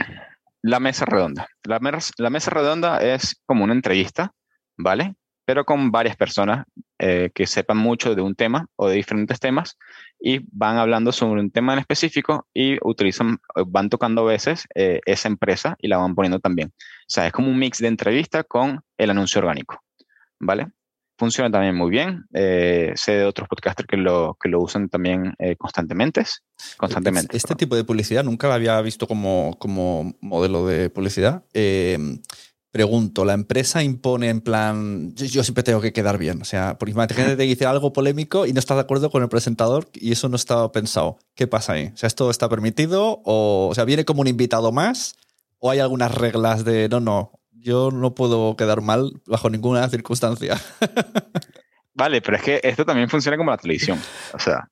La 0.61 0.79
mesa 0.79 1.05
redonda. 1.05 1.47
La, 1.63 1.79
la 2.17 2.29
mesa 2.29 2.51
redonda 2.51 2.97
es 2.99 3.41
como 3.45 3.63
una 3.63 3.73
entrevista, 3.73 4.33
¿vale? 4.77 5.15
Pero 5.45 5.65
con 5.65 5.91
varias 5.91 6.15
personas 6.17 6.65
eh, 7.01 7.31
que 7.33 7.47
sepan 7.47 7.77
mucho 7.77 8.13
de 8.13 8.21
un 8.21 8.35
tema 8.35 8.67
o 8.75 8.89
de 8.89 8.95
diferentes 8.95 9.39
temas 9.39 9.77
y 10.19 10.41
van 10.51 10.75
hablando 10.75 11.13
sobre 11.13 11.39
un 11.39 11.49
tema 11.49 11.71
en 11.71 11.79
específico 11.79 12.45
y 12.53 12.77
utilizan, 12.81 13.37
van 13.67 13.89
tocando 13.89 14.23
a 14.23 14.31
veces 14.31 14.65
eh, 14.75 14.99
esa 15.05 15.29
empresa 15.29 15.77
y 15.79 15.87
la 15.87 15.97
van 15.97 16.13
poniendo 16.13 16.39
también. 16.39 16.73
O 16.77 17.05
sea, 17.07 17.25
es 17.25 17.31
como 17.31 17.49
un 17.49 17.57
mix 17.57 17.77
de 17.77 17.87
entrevista 17.87 18.43
con 18.43 18.81
el 18.97 19.09
anuncio 19.09 19.39
orgánico, 19.39 19.81
¿vale? 20.39 20.67
Funciona 21.17 21.49
también 21.49 21.75
muy 21.75 21.89
bien. 21.89 22.25
Eh, 22.33 22.91
sé 22.95 23.13
de 23.13 23.23
otros 23.23 23.47
podcasters 23.47 23.87
que 23.87 23.95
lo, 23.95 24.37
que 24.37 24.49
lo 24.49 24.59
usan 24.61 24.89
también 24.89 25.35
constantemente. 25.57 26.25
constantemente. 26.75 27.35
Este 27.35 27.55
tipo 27.55 27.77
de 27.77 27.85
publicidad 27.85 28.25
nunca 28.25 28.49
la 28.49 28.55
había 28.55 28.81
visto 28.81 29.07
como, 29.07 29.57
como 29.57 30.15
modelo 30.19 30.67
de 30.67 30.89
publicidad. 30.89 31.45
Pregunto, 32.71 33.25
¿la 33.25 33.33
empresa 33.33 33.81
impone 33.81 34.29
en 34.29 34.41
plan, 34.41 35.15
yo, 35.15 35.43
siempre 35.43 35.63
tengo 35.63 35.81
que 35.81 35.91
quedar 35.91 36.19
bien? 36.19 36.41
O 36.41 36.45
sea, 36.45 36.77
por 36.77 36.87
imagínate 36.87 37.35
te 37.35 37.43
dice 37.43 37.65
algo 37.65 37.93
polémico 37.93 38.45
y 38.45 38.53
no 38.53 38.59
estás 38.59 38.77
de 38.77 38.81
acuerdo 38.81 39.09
con 39.09 39.23
el 39.23 39.29
presentador 39.29 39.89
y 39.93 40.11
eso 40.11 40.29
no 40.29 40.35
estaba 40.35 40.71
pensado. 40.71 41.17
¿Qué 41.33 41.47
pasa 41.47 41.73
ahí? 41.73 41.91
O 41.93 41.97
sea, 41.97 42.07
¿esto 42.07 42.29
está 42.29 42.47
permitido? 42.47 43.21
O, 43.25 43.69
o 43.71 43.75
sea, 43.75 43.85
¿viene 43.85 44.05
como 44.05 44.21
un 44.21 44.27
invitado 44.27 44.71
más? 44.71 45.15
¿O 45.57 45.71
hay 45.71 45.79
algunas 45.79 46.13
reglas 46.13 46.63
de, 46.63 46.89
no, 46.89 46.99
no, 46.99 47.39
yo 47.51 47.89
no 47.91 48.13
puedo 48.13 48.55
quedar 48.55 48.81
mal 48.81 49.13
bajo 49.25 49.49
ninguna 49.49 49.89
circunstancia? 49.89 50.61
Vale, 51.95 52.21
pero 52.21 52.37
es 52.37 52.43
que 52.43 52.61
esto 52.63 52.85
también 52.85 53.09
funciona 53.09 53.35
como 53.35 53.51
la 53.51 53.57
televisión. 53.57 53.99
O 54.33 54.39
sea, 54.39 54.69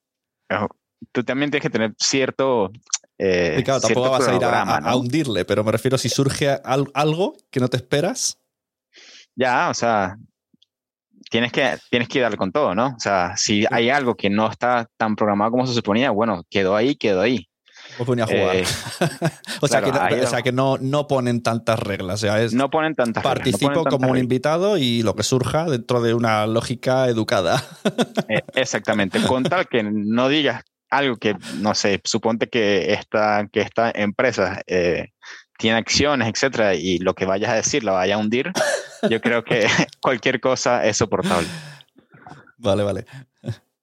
tú 1.11 1.23
también 1.23 1.51
tienes 1.51 1.63
que 1.63 1.69
tener 1.69 1.93
cierto 1.97 2.71
eh, 3.19 3.61
claro, 3.65 3.81
tampoco 3.81 4.11
vas 4.11 4.27
a 4.27 4.35
ir 4.35 4.43
a, 4.43 4.95
hundirle, 4.95 5.45
pero 5.45 5.63
me 5.63 5.71
refiero 5.71 5.97
si 5.97 6.09
surge 6.09 6.59
algo 6.63 7.35
que 7.49 7.59
no 7.59 7.67
te 7.67 7.77
esperas. 7.77 8.39
Ya, 9.35 9.69
o 9.69 9.73
sea, 9.73 10.17
tienes 11.29 11.51
que, 11.51 11.77
tienes 11.89 12.07
que 12.07 12.19
darle 12.19 12.37
con 12.37 12.51
todo, 12.51 12.75
¿no? 12.75 12.87
O 12.87 12.99
sea, 12.99 13.35
si 13.37 13.65
hay 13.71 13.89
algo 13.89 14.15
que 14.15 14.29
no 14.29 14.49
está 14.49 14.89
tan 14.97 15.15
programado 15.15 15.51
como 15.51 15.67
se 15.67 15.73
suponía, 15.73 16.11
bueno, 16.11 16.43
quedó 16.49 16.75
ahí, 16.75 16.95
quedó 16.95 17.21
ahí. 17.21 17.47
a 17.99 18.03
jugar. 18.03 18.55
Eh, 18.55 18.65
o, 19.61 19.67
sea 19.67 20.41
que, 20.41 20.51
no, 20.51 20.77
no, 20.77 21.07
ponen 21.07 21.41
tantas 21.41 21.79
reglas. 21.79 22.15
O 22.23 22.27
sea, 22.27 22.41
es, 22.41 22.53
no 22.53 22.69
ponen 22.69 22.95
tantas 22.95 23.23
Participo 23.23 23.83
como 23.85 24.09
un 24.09 24.17
invitado 24.17 24.77
y 24.77 25.01
lo 25.01 25.15
que 25.15 25.23
surja 25.23 25.65
dentro 25.65 26.01
de 26.01 26.13
una 26.13 26.45
lógica 26.45 27.07
educada. 27.07 27.63
Eh, 28.29 28.41
exactamente. 28.55 29.21
Con 29.21 29.43
tal 29.43 29.67
que 29.67 29.83
no 29.83 30.29
digas 30.29 30.63
algo 30.89 31.17
que, 31.17 31.35
no 31.55 31.75
sé, 31.75 32.01
suponte 32.03 32.47
que 32.49 32.93
esta, 32.93 33.47
que 33.51 33.61
esta 33.61 33.91
empresa 33.93 34.61
eh, 34.67 35.09
tiene 35.57 35.77
acciones, 35.77 36.27
etcétera, 36.27 36.75
y 36.75 36.99
lo 36.99 37.15
que 37.15 37.25
vayas 37.25 37.49
a 37.51 37.55
decir 37.55 37.83
la 37.83 37.91
vaya 37.91 38.15
a 38.15 38.17
hundir, 38.17 38.51
yo 39.09 39.21
creo 39.21 39.43
que 39.43 39.67
cualquier 40.01 40.39
cosa 40.39 40.85
es 40.85 40.97
soportable. 40.97 41.47
Vale, 42.57 42.83
vale. 42.83 43.05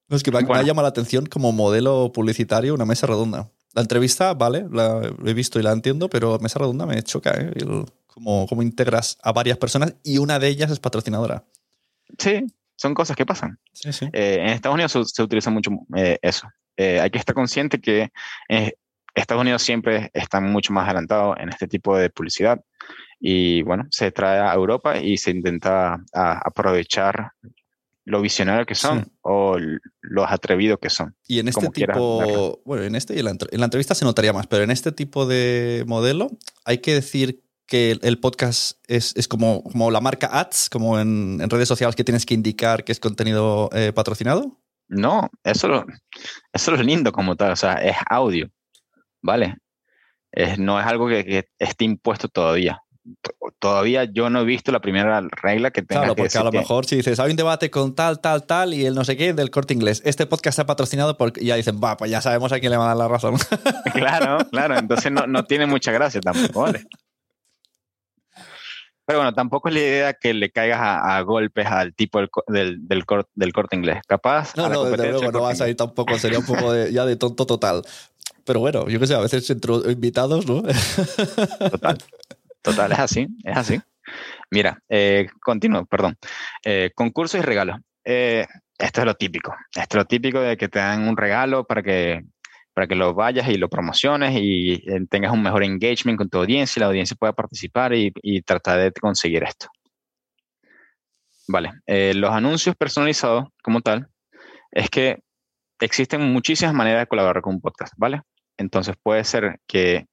es 0.09 0.23
que 0.23 0.31
me, 0.31 0.39
ha 0.39 0.63
llamado 0.63 0.83
la 0.83 0.89
atención 0.89 1.25
como 1.25 1.51
modelo 1.51 2.11
publicitario 2.11 2.73
una 2.73 2.85
mesa 2.85 3.07
redonda. 3.07 3.49
La 3.73 3.81
entrevista, 3.81 4.33
vale, 4.33 4.65
la 4.71 5.01
he 5.25 5.33
visto 5.33 5.59
y 5.59 5.63
la 5.63 5.73
entiendo, 5.73 6.09
pero 6.09 6.39
mesa 6.39 6.59
redonda 6.59 6.85
me 6.85 7.01
choca, 7.03 7.31
¿eh? 7.37 7.51
como, 8.07 8.47
como 8.47 8.61
integras 8.61 9.17
a 9.21 9.33
varias 9.33 9.57
personas 9.57 9.95
y 10.03 10.17
una 10.17 10.39
de 10.39 10.47
ellas 10.47 10.71
es 10.71 10.79
patrocinadora. 10.79 11.43
Sí, 12.17 12.45
son 12.75 12.93
cosas 12.93 13.15
que 13.15 13.25
pasan. 13.25 13.59
Eh, 14.13 14.37
en 14.39 14.47
Estados 14.47 14.75
Unidos 14.75 15.11
se, 15.13 15.23
utiliza 15.23 15.49
mucho 15.49 15.71
eso. 16.21 16.47
Eh, 16.77 16.99
hay 16.99 17.09
que 17.09 17.17
estar 17.19 17.33
consciente 17.33 17.79
que 17.79 18.11
eh, 18.49 18.73
Estados 19.13 19.41
Unidos 19.41 19.63
siempre 19.63 20.11
está 20.13 20.41
mucho 20.41 20.73
más 20.73 20.85
adelantado 20.85 21.37
en 21.37 21.49
este 21.49 21.67
tipo 21.67 21.97
de 21.97 22.09
publicidad 22.09 22.61
y 23.19 23.61
bueno, 23.61 23.87
se 23.91 24.11
trae 24.11 24.39
a 24.39 24.53
Europa 24.53 24.99
y 24.99 25.17
se 25.17 25.31
intenta 25.31 26.03
aprovechar 26.13 27.31
lo 28.03 28.21
visionario 28.21 28.65
que 28.65 28.75
son 28.75 29.11
o 29.21 29.57
los 30.01 30.25
atrevidos 30.29 30.79
que 30.79 30.89
son. 30.89 31.15
Y 31.27 31.39
en 31.39 31.47
este 31.47 31.69
tipo, 31.69 32.61
bueno, 32.65 32.83
en 32.83 32.95
este 32.95 33.15
y 33.15 33.19
en 33.19 33.25
la, 33.25 33.65
entrevista 33.65 33.95
se 33.95 34.05
notaría 34.05 34.31
más, 34.31 34.47
pero 34.47 34.63
en 34.63 34.71
este 34.71 34.91
tipo 34.91 35.25
de 35.25 35.83
modelo 35.87 36.29
hay 36.65 36.79
que 36.79 36.93
decir 36.93 37.44
que 37.67 37.97
el 38.01 38.19
podcast 38.19 38.77
es, 38.87 39.13
es 39.15 39.27
como, 39.27 39.63
como 39.63 39.91
la 39.91 40.01
marca 40.01 40.29
ads, 40.31 40.69
como 40.69 40.99
en, 40.99 41.39
redes 41.49 41.67
sociales 41.67 41.95
que 41.95 42.03
tienes 42.03 42.25
que 42.25 42.33
indicar 42.33 42.83
que 42.83 42.91
es 42.91 42.99
contenido 42.99 43.69
eh, 43.73 43.91
patrocinado. 43.93 44.59
No, 44.87 45.29
eso, 45.43 45.67
lo, 45.67 45.85
eso 46.53 46.75
es 46.75 46.85
lindo 46.85 47.11
como 47.11 47.35
tal, 47.35 47.51
o 47.53 47.55
sea, 47.55 47.73
es 47.75 47.95
audio, 48.09 48.49
¿vale? 49.21 49.55
no 50.57 50.79
es 50.79 50.85
algo 50.85 51.07
que, 51.07 51.45
esté 51.57 51.85
impuesto 51.85 52.27
todavía. 52.27 52.81
Todavía 53.59 54.05
yo 54.05 54.31
no 54.31 54.41
he 54.41 54.43
visto 54.43 54.71
la 54.71 54.81
primera 54.81 55.21
regla 55.21 55.69
que 55.71 55.83
tenga 55.83 56.01
claro, 56.01 56.15
porque 56.15 56.37
a 56.37 56.43
lo 56.43 56.51
mejor 56.51 56.85
si 56.85 56.95
dices, 56.97 57.19
hay 57.19 57.29
un 57.29 57.37
debate 57.37 57.69
con 57.69 57.93
tal, 57.93 58.19
tal, 58.19 58.45
tal 58.45 58.73
y 58.73 58.85
el 58.85 58.95
no 58.95 59.05
sé 59.05 59.15
qué 59.15 59.33
del 59.33 59.51
corte 59.51 59.75
inglés. 59.75 60.01
Este 60.05 60.25
podcast 60.25 60.55
está 60.59 60.65
patrocinado 60.65 61.15
porque 61.15 61.45
ya 61.45 61.55
dicen, 61.55 61.79
va, 61.81 61.97
pues 61.97 62.09
ya 62.09 62.19
sabemos 62.21 62.51
a 62.51 62.59
quién 62.59 62.71
le 62.71 62.77
va 62.77 62.85
a 62.85 62.87
dar 62.89 62.97
la 62.97 63.07
razón. 63.07 63.35
claro, 63.93 64.39
claro, 64.49 64.77
entonces 64.77 65.11
no, 65.11 65.27
no 65.27 65.45
tiene 65.45 65.67
mucha 65.67 65.91
gracia 65.91 66.19
tampoco, 66.19 66.61
¿vale? 66.61 66.83
Pero 69.05 69.19
bueno, 69.19 69.33
tampoco 69.33 69.69
es 69.69 69.75
la 69.75 69.81
idea 69.81 70.13
que 70.13 70.33
le 70.33 70.49
caigas 70.49 70.79
a, 70.81 71.21
golpes 71.21 71.67
al 71.67 71.93
tipo 71.93 72.19
del, 72.47 72.87
del, 72.87 73.05
corte 73.05 73.75
inglés. 73.75 74.01
Capaz. 74.07 74.55
No, 74.57 74.67
no, 74.67 74.85
desde 74.85 75.11
luego 75.11 75.31
no 75.31 75.41
vas 75.41 75.61
a 75.61 75.69
ir 75.69 75.75
tampoco, 75.75 76.17
sería 76.17 76.39
un 76.39 76.45
poco 76.45 76.75
ya 76.87 77.05
de 77.05 77.15
tonto 77.15 77.45
total. 77.45 77.83
Pero 78.45 78.59
bueno, 78.59 78.87
yo 78.87 78.99
qué 78.99 79.07
sé, 79.07 79.15
a 79.15 79.19
veces 79.19 79.49
entre 79.49 79.73
invitados, 79.91 80.47
¿no? 80.47 80.63
Total. 81.71 81.97
Total, 82.61 82.91
es 82.91 82.99
así, 82.99 83.27
es 83.43 83.57
así. 83.57 83.81
Mira, 84.49 84.81
eh, 84.89 85.27
continúo, 85.39 85.85
perdón. 85.85 86.17
Eh, 86.63 86.91
concursos 86.95 87.39
y 87.39 87.43
regalos. 87.43 87.77
Eh, 88.03 88.45
esto 88.77 89.01
es 89.01 89.05
lo 89.05 89.13
típico. 89.15 89.55
Esto 89.73 89.97
es 89.97 90.03
lo 90.03 90.05
típico 90.05 90.39
de 90.39 90.57
que 90.57 90.67
te 90.67 90.79
dan 90.79 91.07
un 91.07 91.15
regalo 91.15 91.65
para 91.65 91.83
que 91.83 92.23
para 92.75 92.87
que 92.87 92.95
lo 92.95 93.13
vayas 93.13 93.47
y 93.47 93.57
lo 93.57 93.69
promociones 93.69 94.35
y 94.35 94.73
eh, 94.73 95.07
tengas 95.09 95.31
un 95.31 95.41
mejor 95.41 95.63
engagement 95.63 96.17
con 96.17 96.29
tu 96.29 96.39
audiencia 96.39 96.77
y 96.77 96.81
la 96.81 96.87
audiencia 96.87 97.15
pueda 97.17 97.31
participar 97.31 97.93
y, 97.93 98.11
y 98.21 98.41
tratar 98.41 98.79
de 98.79 98.91
conseguir 98.91 99.43
esto. 99.43 99.67
Vale, 101.47 101.71
eh, 101.87 102.13
los 102.13 102.31
anuncios 102.31 102.75
personalizados 102.75 103.45
como 103.63 103.79
tal 103.79 104.09
es 104.71 104.89
que 104.89 105.19
existen 105.79 106.21
muchísimas 106.33 106.73
maneras 106.73 107.03
de 107.03 107.07
colaborar 107.07 107.41
con 107.41 107.55
un 107.55 107.61
podcast, 107.61 107.93
¿vale? 107.95 108.21
Entonces 108.57 108.95
puede 109.01 109.23
ser 109.23 109.59
que 109.65 110.07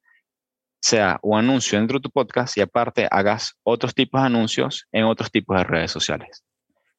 sea 0.81 1.19
un 1.23 1.41
anuncio 1.41 1.79
dentro 1.79 1.99
de 1.99 2.03
tu 2.03 2.11
podcast 2.11 2.57
y 2.57 2.61
aparte 2.61 3.09
hagas 3.11 3.55
otros 3.65 3.93
tipos 3.93 4.21
de 4.21 4.27
anuncios 4.29 4.87
en 4.93 5.05
otros 5.05 5.33
tipos 5.33 5.57
de 5.57 5.65
redes 5.65 5.91
sociales. 5.91 6.45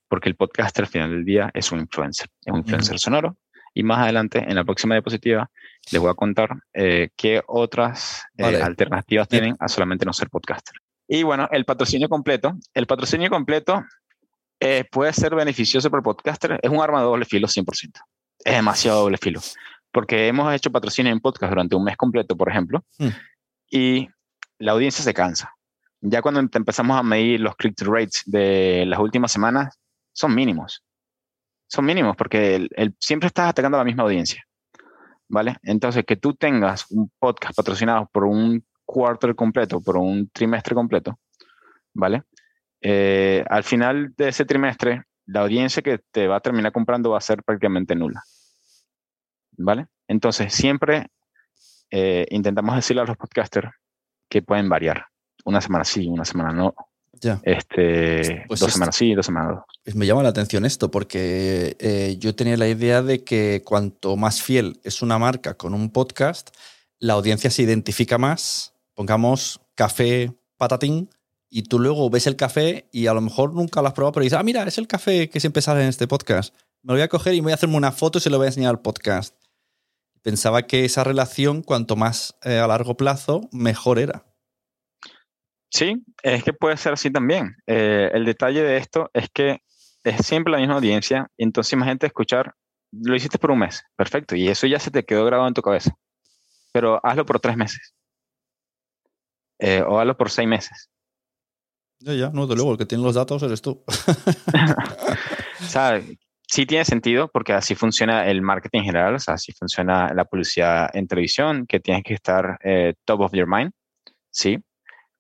Porque 0.10 0.28
el 0.28 0.36
podcaster 0.36 0.84
al 0.84 0.92
final 0.92 1.12
del 1.12 1.24
día 1.24 1.52
es 1.54 1.72
un 1.72 1.80
influencer, 1.80 2.28
es 2.46 2.52
un 2.52 2.60
influencer 2.60 3.00
sonoro. 3.00 3.38
Y 3.74 3.84
más 3.84 4.00
adelante, 4.00 4.40
en 4.40 4.56
la 4.56 4.64
próxima 4.64 4.96
diapositiva, 4.96 5.50
les 5.92 6.02
voy 6.02 6.12
a 6.12 6.14
contar 6.14 6.50
eh, 6.74 7.10
qué 7.16 7.42
otras 7.48 8.24
eh, 8.38 8.62
alternativas 8.62 9.28
tienen 9.28 9.56
a 9.60 9.68
solamente 9.68 10.06
no 10.06 10.14
ser 10.14 10.30
podcaster. 10.30 10.76
Y 11.08 11.24
bueno, 11.24 11.48
el 11.52 11.66
patrocinio 11.66 12.08
completo. 12.08 12.54
El 12.74 12.88
patrocinio 12.88 13.30
completo 13.30 13.84
eh, 14.60 14.86
puede 14.92 15.12
ser 15.14 15.36
beneficioso 15.36 15.90
para 15.90 16.00
el 16.00 16.04
podcaster. 16.04 16.60
Es 16.62 16.70
un 16.70 16.82
arma 16.82 17.00
de 17.00 17.06
doble 17.06 17.26
filo 17.26 17.48
100%. 17.48 17.66
Es 18.46 18.56
demasiado 18.56 19.02
doble 19.02 19.18
filo. 19.18 19.42
Porque 19.92 20.28
hemos 20.28 20.54
hecho 20.54 20.72
patrocinio 20.72 21.12
en 21.12 21.20
podcast 21.20 21.52
durante 21.52 21.76
un 21.76 21.84
mes 21.84 21.98
completo, 21.98 22.36
por 22.38 22.50
ejemplo. 22.50 22.84
Mm 23.00 23.10
y 23.74 24.08
la 24.60 24.74
audiencia 24.74 25.04
se 25.04 25.16
cansa. 25.16 25.52
Ya 26.00 26.22
cuando 26.22 26.40
empezamos 26.40 26.98
a 26.98 27.02
medir 27.02 27.40
los 27.40 27.56
click-through 27.56 27.96
rates 27.96 28.22
de 28.26 28.86
las 28.86 29.00
últimas 29.00 29.32
semanas, 29.32 29.80
son 30.12 30.36
mínimos. 30.36 30.84
Son 31.68 31.86
mínimos 31.86 32.16
porque 32.16 32.68
el, 32.76 32.96
siempre 33.00 33.28
estás 33.28 33.50
atacando 33.50 33.78
a 33.78 33.82
la 33.82 33.86
misma 33.86 34.04
audiencia. 34.04 34.44
¿Vale? 35.30 35.58
Entonces, 35.64 36.06
que 36.06 36.18
tú 36.18 36.36
tengas 36.36 36.86
un 36.92 37.12
podcast 37.18 37.56
patrocinado 37.56 38.08
por 38.12 38.26
un 38.26 38.64
quarter 38.86 39.34
completo, 39.36 39.82
por 39.82 39.98
un 39.98 40.30
trimestre 40.30 40.76
completo, 40.76 41.20
¿vale? 41.94 42.24
Eh, 42.82 43.44
al 43.50 43.64
final 43.64 44.14
de 44.16 44.28
ese 44.28 44.46
trimestre, 44.46 45.04
la 45.26 45.42
audiencia 45.42 45.82
que 45.82 46.00
te 46.12 46.28
va 46.28 46.36
a 46.36 46.42
terminar 46.42 46.72
comprando 46.72 47.12
va 47.12 47.18
a 47.18 47.22
ser 47.22 47.42
prácticamente 47.44 47.96
nula. 47.96 48.22
¿Vale? 49.58 49.88
Entonces, 50.08 50.54
siempre 50.54 51.08
eh, 51.90 52.26
intentamos 52.30 52.76
decirle 52.76 53.02
a 53.02 53.06
los 53.06 53.18
podcasters 53.18 53.72
que 54.30 54.42
pueden 54.42 54.68
variar. 54.68 55.06
Una 55.46 55.62
semana 55.62 55.84
sí, 55.84 56.08
una 56.08 56.26
semana 56.26 56.52
no. 56.52 56.76
Ya. 57.24 57.42
Este, 57.44 58.44
pues 58.48 58.60
dos 58.60 58.74
semanas 58.74 58.96
sí, 58.96 59.14
dos 59.14 59.26
semanas. 59.26 59.64
Pues 59.84 59.96
me 59.96 60.06
llama 60.06 60.24
la 60.24 60.30
atención 60.30 60.66
esto 60.66 60.92
porque 60.92 61.76
eh, 61.80 62.18
yo 62.20 62.36
tenía 62.36 62.58
la 62.58 62.68
idea 62.68 63.02
de 63.02 63.24
que 63.24 63.62
cuanto 63.66 64.16
más 64.16 64.42
fiel 64.42 64.80
es 64.84 65.02
una 65.02 65.18
marca 65.18 65.56
con 65.56 65.74
un 65.74 65.90
podcast, 65.90 66.50
la 67.00 67.14
audiencia 67.14 67.50
se 67.50 67.64
identifica 67.64 68.18
más. 68.18 68.74
Pongamos 68.94 69.62
café 69.76 70.34
patatín 70.58 71.10
y 71.50 71.64
tú 71.64 71.80
luego 71.80 72.10
ves 72.10 72.28
el 72.28 72.36
café 72.36 72.88
y 72.92 73.08
a 73.08 73.14
lo 73.14 73.22
mejor 73.22 73.54
nunca 73.54 73.82
lo 73.82 73.88
has 73.88 73.94
probado, 73.94 74.14
pero 74.14 74.24
dices, 74.24 74.38
ah, 74.38 74.44
mira, 74.44 74.64
es 74.64 74.78
el 74.78 74.88
café 74.88 75.30
que 75.30 75.40
siempre 75.40 75.62
sale 75.62 75.82
en 75.82 75.90
este 75.90 76.08
podcast. 76.08 76.54
Me 76.84 76.90
lo 76.90 76.94
voy 76.94 77.02
a 77.02 77.08
coger 77.08 77.34
y 77.34 77.40
voy 77.40 77.54
a 77.54 77.56
hacerme 77.56 77.78
una 77.78 77.92
foto 77.92 78.20
y 78.20 78.22
se 78.22 78.30
lo 78.30 78.38
voy 78.38 78.46
a 78.46 78.50
enseñar 78.50 78.70
al 78.70 78.82
podcast 78.82 79.36
pensaba 80.24 80.64
que 80.64 80.86
esa 80.86 81.04
relación, 81.04 81.62
cuanto 81.62 81.96
más 81.96 82.36
eh, 82.44 82.58
a 82.58 82.66
largo 82.66 82.98
plazo, 82.98 83.42
mejor 83.52 84.00
era. 84.00 84.26
Sí, 85.74 86.04
es 86.22 86.44
que 86.44 86.54
puede 86.54 86.78
ser 86.78 86.94
así 86.94 87.10
también. 87.10 87.56
Eh, 87.66 88.12
el 88.14 88.26
detalle 88.26 88.62
de 88.62 88.78
esto 88.78 89.10
es 89.12 89.28
que 89.34 89.62
es 90.04 90.24
siempre 90.24 90.52
la 90.52 90.60
misma 90.60 90.76
audiencia 90.76 91.32
y 91.36 91.44
entonces 91.44 91.74
imagínate 91.74 92.06
escuchar, 92.06 92.54
lo 92.92 93.16
hiciste 93.16 93.40
por 93.40 93.50
un 93.50 93.60
mes, 93.60 93.84
perfecto, 93.96 94.36
y 94.36 94.50
eso 94.50 94.68
ya 94.68 94.80
se 94.80 94.92
te 94.92 95.04
quedó 95.04 95.26
grabado 95.26 95.48
en 95.48 95.56
tu 95.56 95.64
cabeza, 95.64 95.96
pero 96.72 97.04
hazlo 97.04 97.26
por 97.26 97.40
tres 97.40 97.58
meses 97.58 97.96
eh, 99.58 99.82
o 99.82 100.00
hazlo 100.00 100.16
por 100.16 100.30
seis 100.30 100.48
meses. 100.48 100.92
Ya, 102.00 102.14
ya, 102.14 102.30
no, 102.30 102.46
de 102.46 102.56
luego, 102.56 102.74
el 102.74 102.78
que 102.78 102.86
tiene 102.86 103.04
los 103.04 103.16
datos 103.16 103.42
eres 103.42 103.62
tú. 103.62 103.84
¿Sabes? 105.60 106.06
sí 106.46 106.68
tiene 106.68 106.86
sentido 106.86 107.30
porque 107.30 107.54
así 107.54 107.74
funciona 107.74 108.28
el 108.28 108.44
marketing 108.44 108.80
en 108.80 108.86
general, 108.86 109.16
o 109.16 109.20
sea, 109.20 109.36
así 109.36 109.54
funciona 109.54 110.14
la 110.14 110.26
publicidad 110.26 110.92
en 110.94 111.08
televisión, 111.08 111.66
que 111.66 111.80
tienes 111.80 112.04
que 112.04 112.14
estar 112.14 112.60
eh, 112.64 112.94
top 113.06 113.22
of 113.22 113.34
your 113.34 113.48
mind, 113.48 113.72
sí, 114.30 114.60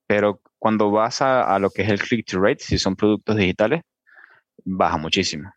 pero 0.07 0.41
cuando 0.59 0.91
vas 0.91 1.21
a, 1.21 1.57
lo 1.59 1.69
que 1.69 1.83
es 1.83 1.89
el 1.89 1.99
click-to 1.99 2.39
rate, 2.39 2.63
si 2.63 2.77
son 2.77 2.95
productos 2.95 3.35
digitales, 3.35 3.81
baja 4.63 4.97
muchísimo. 4.97 5.51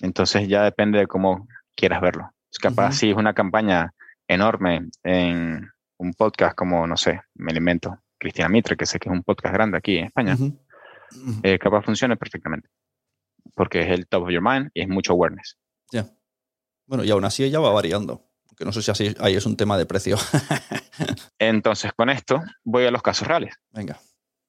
Entonces 0.00 0.48
ya 0.48 0.62
depende 0.62 0.98
de 0.98 1.06
cómo 1.06 1.48
quieras 1.74 2.00
verlo. 2.00 2.30
Es 2.50 2.58
capaz, 2.58 2.92
si 2.92 3.10
es 3.10 3.16
una 3.16 3.34
campaña 3.34 3.92
enorme 4.28 4.88
en 5.02 5.68
un 5.98 6.12
podcast 6.14 6.54
como, 6.54 6.86
no 6.86 6.96
sé, 6.96 7.20
me 7.34 7.52
alimento, 7.52 7.98
Cristina 8.18 8.48
Mitre, 8.48 8.76
que 8.76 8.86
sé 8.86 8.98
que 8.98 9.08
es 9.08 9.12
un 9.12 9.22
podcast 9.22 9.54
grande 9.54 9.78
aquí 9.78 9.98
en 9.98 10.06
España, 10.06 10.36
eh, 11.42 11.58
capaz 11.58 11.82
funcione 11.82 12.16
perfectamente 12.16 12.68
porque 13.54 13.80
es 13.80 13.88
el 13.88 14.06
top 14.06 14.24
of 14.24 14.30
your 14.30 14.42
mind 14.42 14.70
y 14.74 14.82
es 14.82 14.88
mucho 14.88 15.12
awareness. 15.12 15.58
Ya. 15.92 16.06
Bueno, 16.86 17.04
y 17.04 17.10
aún 17.10 17.24
así 17.24 17.44
ella 17.44 17.60
va 17.60 17.70
variando. 17.72 18.25
Que 18.56 18.64
no 18.64 18.72
sé 18.72 18.82
si 18.82 18.90
así 18.90 19.14
ahí 19.20 19.34
es 19.34 19.46
un 19.46 19.56
tema 19.56 19.76
de 19.76 19.86
precio. 19.86 20.16
Entonces, 21.38 21.92
con 21.92 22.08
esto 22.10 22.40
voy 22.64 22.86
a 22.86 22.90
los 22.90 23.02
casos 23.02 23.28
reales. 23.28 23.54
Venga. 23.70 24.00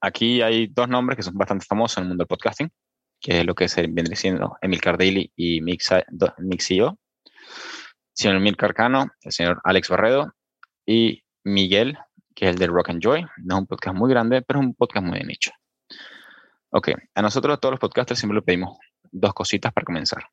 Aquí 0.02 0.41
hay 0.41 0.67
dos 0.67 0.88
nombres 0.88 1.17
que 1.17 1.24
son 1.24 1.34
bastante 1.34 1.65
famosos 1.65 1.98
en 1.98 2.04
el 2.04 2.08
mundo 2.10 2.22
del 2.22 2.28
podcasting, 2.28 2.72
que 3.20 3.39
es 3.39 3.46
lo 3.46 3.56
que 3.56 3.67
se 3.67 3.88
viene 3.88 4.15
siendo 4.15 4.58
Emilcar 4.62 4.98
Daily 4.98 5.32
y 5.36 5.62
Mixio. 5.62 5.98
El 6.08 6.98
señor 8.13 8.38
Emilcar 8.38 8.74
Cano, 8.74 9.10
el 9.22 9.32
señor 9.32 9.60
Alex 9.63 9.89
Barredo 9.89 10.34
y 10.86 11.24
Miguel, 11.43 11.98
que 12.34 12.46
es 12.46 12.52
el 12.52 12.58
de 12.58 12.67
Rock 12.67 12.89
and 12.89 13.02
Joy. 13.04 13.26
No 13.38 13.56
es 13.56 13.62
un 13.62 13.67
podcast 13.67 13.96
muy 13.96 14.10
grande, 14.10 14.41
pero 14.41 14.60
es 14.60 14.65
un 14.65 14.76
podcast 14.76 15.06
muy 15.06 15.20
de 15.20 15.26
nicho. 15.26 15.52
Ok, 16.70 16.89
a 17.15 17.22
nosotros 17.22 17.60
todos 17.60 17.74
los 17.74 17.80
podcasters 17.80 18.20
siempre 18.20 18.36
le 18.36 18.41
pedimos 18.41 18.78
dos 19.12 19.34
cositas 19.34 19.74
para 19.74 19.86
comenzar, 19.86 20.24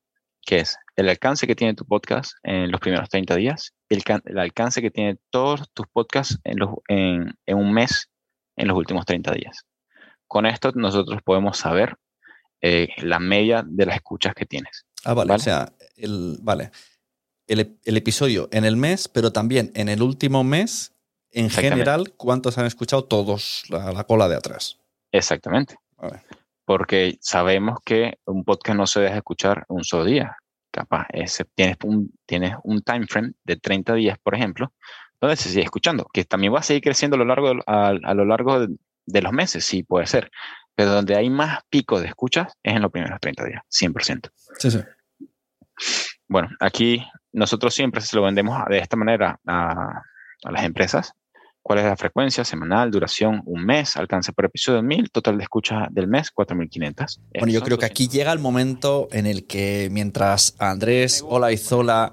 que 0.44 0.59
es 0.61 0.76
el 0.96 1.09
alcance 1.09 1.46
que 1.46 1.57
tiene 1.57 1.74
tu 1.74 1.85
podcast 1.85 2.33
en 2.42 2.70
los 2.70 2.80
primeros 2.80 3.09
30 3.09 3.35
días, 3.37 3.72
el, 3.88 4.02
el 4.24 4.38
alcance 4.38 4.80
que 4.83 4.90
tiene 4.90 5.16
todos 5.30 5.70
tus 5.72 5.87
podcasts 5.88 6.38
en, 6.44 6.59
los, 6.59 6.70
en, 6.88 7.35
en, 7.46 7.57
un 7.57 7.72
mes 7.72 8.11
en 8.57 8.68
los 8.68 8.76
últimos 8.76 9.04
30 9.07 9.33
días. 9.33 9.64
Con 10.26 10.46
esto 10.46 10.72
nosotros 10.74 11.20
podemos 11.22 11.59
saber 11.59 11.96
eh, 12.61 12.88
la 12.98 13.18
media 13.18 13.64
de 13.66 13.87
las 13.87 13.96
escuchas 13.96 14.35
que 14.35 14.46
tienes. 14.46 14.87
Ah, 15.04 15.14
vale, 15.14 15.35
o 15.35 15.38
sea, 15.38 15.72
el, 15.96 16.38
vale. 16.42 16.70
El, 17.46 17.78
el, 17.85 17.96
episodio 17.96 18.48
en 18.52 18.64
el 18.64 18.76
mes, 18.76 19.09
pero 19.09 19.33
también 19.33 19.70
en 19.74 19.88
el 19.88 20.02
último 20.02 20.44
mes, 20.44 20.92
en 21.30 21.50
general, 21.50 22.12
¿cuántos 22.16 22.57
han 22.57 22.64
escuchado 22.64 23.04
todos 23.04 23.64
la, 23.68 23.92
la 23.92 24.04
cola 24.04 24.28
de 24.28 24.37
atrás? 24.37 24.78
Exactamente. 25.12 25.76
Porque 26.64 27.18
sabemos 27.20 27.79
que 27.85 28.18
un 28.24 28.44
podcast 28.44 28.77
no 28.77 28.87
se 28.87 29.00
deja 29.00 29.16
escuchar 29.16 29.64
un 29.68 29.85
solo 29.85 30.05
día. 30.05 30.37
Capaz, 30.70 31.07
tienes, 31.55 31.77
un, 31.85 32.12
tienes 32.27 32.55
un 32.64 32.83
time 32.83 33.07
frame 33.07 33.33
de 33.44 33.57
30 33.57 33.94
días, 33.94 34.18
por 34.18 34.35
ejemplo, 34.35 34.72
donde 35.20 35.37
se 35.37 35.48
sigue 35.48 35.62
escuchando, 35.62 36.07
que 36.12 36.24
también 36.24 36.53
va 36.53 36.59
a 36.59 36.62
seguir 36.62 36.83
creciendo 36.83 37.14
a 37.16 37.18
lo 37.18 37.24
largo, 37.24 37.50
de, 37.50 37.62
a, 37.66 38.14
lo 38.14 38.24
largo 38.24 38.66
de, 38.66 39.22
los 39.22 39.33
meses, 39.33 39.64
sí 39.64 39.83
puede 39.83 40.07
ser. 40.07 40.31
Pero 40.74 40.90
donde 40.90 41.14
hay 41.16 41.31
más 41.31 41.61
pico 41.70 42.00
de 42.00 42.09
escuchas 42.09 42.55
es 42.62 42.74
en 42.74 42.83
los 42.83 42.90
primeros 42.90 43.20
30 43.20 43.44
días, 43.44 43.62
100%. 43.70 44.31
Sí, 44.59 44.70
sí. 44.70 44.81
Bueno, 46.27 46.48
aquí 46.59 47.07
nosotros 47.33 47.74
siempre 47.74 48.00
se 48.00 48.16
lo 48.16 48.22
vendemos 48.22 48.61
de 48.68 48.79
esta 48.79 48.96
manera 48.96 49.38
a, 49.46 50.03
a 50.44 50.50
las 50.50 50.64
empresas 50.64 51.14
¿Cuál 51.64 51.79
es 51.79 51.87
la 51.87 51.96
frecuencia 51.96 52.44
semanal, 52.44 52.90
duración, 52.90 53.40
un 53.46 53.64
mes, 53.64 53.96
alcance 53.96 54.35
por 54.35 54.44
episodio 54.44 54.83
1000, 54.83 55.11
total 55.11 55.38
de 55.38 55.44
escucha 55.44 55.88
del 55.90 56.09
mes 56.09 56.31
4500? 56.31 57.20
Bueno, 57.38 57.50
yo 57.55 57.62
creo 57.62 57.79
que 57.79 57.87
aquí 57.87 58.07
llega 58.07 58.31
el 58.35 58.38
momento 58.38 59.09
en 59.12 59.24
el 59.24 59.46
que 59.46 59.88
mientras 59.90 60.57
Andrés 60.59 61.24
Olaizola 61.27 62.12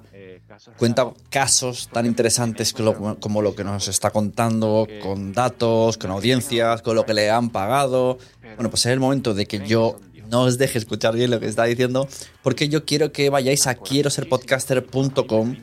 cuenta 0.78 1.12
casos 1.30 1.90
tan 1.92 2.06
interesantes 2.06 2.74
como 2.74 3.42
lo 3.42 3.54
que 3.54 3.66
nos 3.66 3.90
está 3.90 4.12
contando, 4.12 4.88
con 5.02 5.34
datos, 5.34 5.98
con 5.98 6.12
audiencias, 6.12 6.82
con 6.82 6.96
lo 6.96 7.06
que 7.06 7.14
le 7.14 7.30
han 7.30 7.50
pagado, 7.50 8.20
bueno, 8.56 8.70
pues 8.70 8.86
es 8.86 8.94
el 8.94 9.02
momento 9.02 9.34
de 9.34 9.48
que 9.48 9.68
yo 9.68 10.00
no 10.30 10.44
os 10.44 10.58
deje 10.58 10.78
escuchar 10.78 11.14
bien 11.14 11.30
lo 11.30 11.42
que 11.42 11.48
está 11.48 11.66
diciendo, 11.66 12.08
porque 12.42 12.70
yo 12.70 12.86
quiero 12.86 13.12
que 13.12 13.30
vayáis 13.30 13.68
a 13.68 13.76
quiero 13.76 14.10
ser 14.10 14.30
podcaster.com 14.30 15.58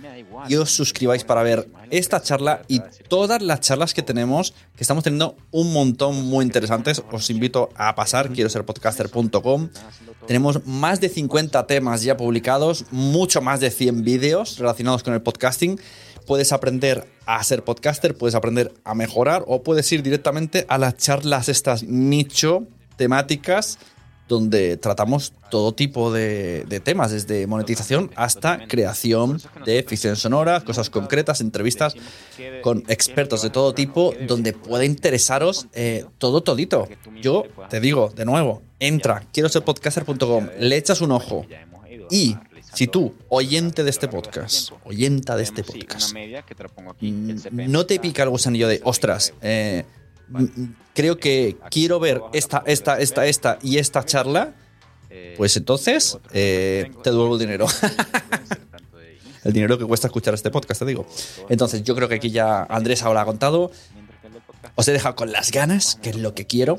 y 0.49 0.57
os 0.57 0.71
suscribáis 0.71 1.25
para 1.25 1.43
ver 1.43 1.69
esta 1.91 2.23
charla 2.23 2.63
y 2.69 2.81
todas 3.09 3.43
las 3.43 3.61
charlas 3.61 3.95
que 3.95 4.03
tenemos, 4.03 4.53
que 4.77 4.85
estamos 4.85 5.05
teniendo 5.05 5.37
un 5.51 5.73
montón 5.73 6.27
muy 6.27 6.45
interesantes. 6.45 7.03
Os 7.11 7.31
invito 7.31 7.71
a 7.75 7.95
pasar, 7.95 8.31
quiero 8.31 8.51
ser 8.51 8.65
podcaster.com. 8.65 9.71
Tenemos 10.27 10.67
más 10.67 11.01
de 11.01 11.09
50 11.09 11.67
temas 11.67 12.03
ya 12.03 12.17
publicados, 12.17 12.85
mucho 12.91 13.41
más 13.41 13.61
de 13.61 13.71
100 13.71 14.05
vídeos 14.05 14.59
relacionados 14.59 15.03
con 15.03 15.15
el 15.15 15.23
podcasting. 15.23 15.81
Puedes 16.27 16.53
aprender 16.53 17.09
a 17.25 17.43
ser 17.43 17.65
podcaster, 17.65 18.17
puedes 18.17 18.35
aprender 18.35 18.75
a 18.85 18.95
mejorar 18.95 19.45
o 19.47 19.63
puedes 19.63 19.91
ir 19.93 20.03
directamente 20.03 20.67
a 20.69 20.77
las 20.77 20.97
charlas 20.99 21.49
estas 21.49 21.83
nicho 21.83 22.67
temáticas 22.97 23.79
donde 24.29 24.77
tratamos 24.77 25.33
todo 25.51 25.73
tipo 25.73 26.13
de, 26.13 26.65
de 26.69 26.81
temas, 26.81 27.11
desde 27.11 27.47
monetización 27.47 28.11
hasta 28.15 28.67
creación 28.69 29.41
de 29.65 29.83
ficción 29.83 30.17
sonora, 30.17 30.61
cosas 30.61 30.91
concretas, 30.91 31.41
entrevistas 31.41 31.95
con 32.63 32.85
expertos 32.89 33.43
de 33.43 33.51
todo 33.51 33.75
tipo, 33.75 34.15
donde 34.27 34.53
puede 34.53 34.87
interesaros 34.87 35.67
eh, 35.73 36.05
todo 36.19 36.43
todito. 36.43 36.89
Yo 37.21 37.45
te 37.71 37.81
digo, 37.81 38.13
de 38.15 38.25
nuevo, 38.25 38.63
entra, 38.79 39.25
quiero 39.33 39.49
ser 39.49 39.63
podcaster.com, 39.63 40.49
le 40.59 40.77
echas 40.77 41.01
un 41.01 41.13
ojo. 41.13 41.47
y 42.11 42.37
si 42.75 42.87
tú, 42.87 43.15
oyente 43.29 43.83
de 43.83 43.91
este 43.91 44.09
podcast, 44.09 44.73
oyenta 44.85 45.37
de 45.37 45.43
este 45.43 45.65
podcast, 45.65 46.15
mm, 47.01 47.37
no 47.71 47.87
te 47.87 47.99
pica 47.99 48.23
el 48.23 48.29
gusanillo 48.29 48.69
de, 48.69 48.81
ostras, 48.85 49.33
eh, 49.41 49.85
creo 50.95 51.19
que 51.19 51.57
quiero 51.71 52.01
ver 52.01 52.21
esta, 52.33 52.63
esta, 52.67 52.99
esta, 52.99 53.27
esta 53.27 53.59
y 53.63 53.79
esta 53.79 54.05
charla, 54.05 54.55
pues 55.37 55.57
entonces 55.57 56.19
eh, 56.33 56.91
te 57.03 57.11
devuelvo 57.11 57.35
el 57.35 57.41
dinero. 57.41 57.67
el 59.45 59.53
dinero 59.53 59.79
que 59.79 59.85
cuesta 59.85 60.09
escuchar 60.09 60.35
este 60.35 60.51
podcast, 60.51 60.81
te 60.81 60.87
digo. 60.87 61.07
Entonces, 61.49 61.83
yo 61.83 61.95
creo 61.95 62.09
que 62.09 62.17
aquí 62.17 62.31
ya 62.31 62.65
Andrés 62.65 63.03
ahora 63.03 63.23
ha 63.23 63.25
contado. 63.25 63.71
Os 64.75 64.87
he 64.89 64.93
dejado 64.93 65.17
con 65.17 65.33
las 65.33 65.51
ganas, 65.51 65.99
que 66.03 66.11
es 66.11 66.17
lo 66.17 66.35
que 66.35 66.47
quiero. 66.47 66.79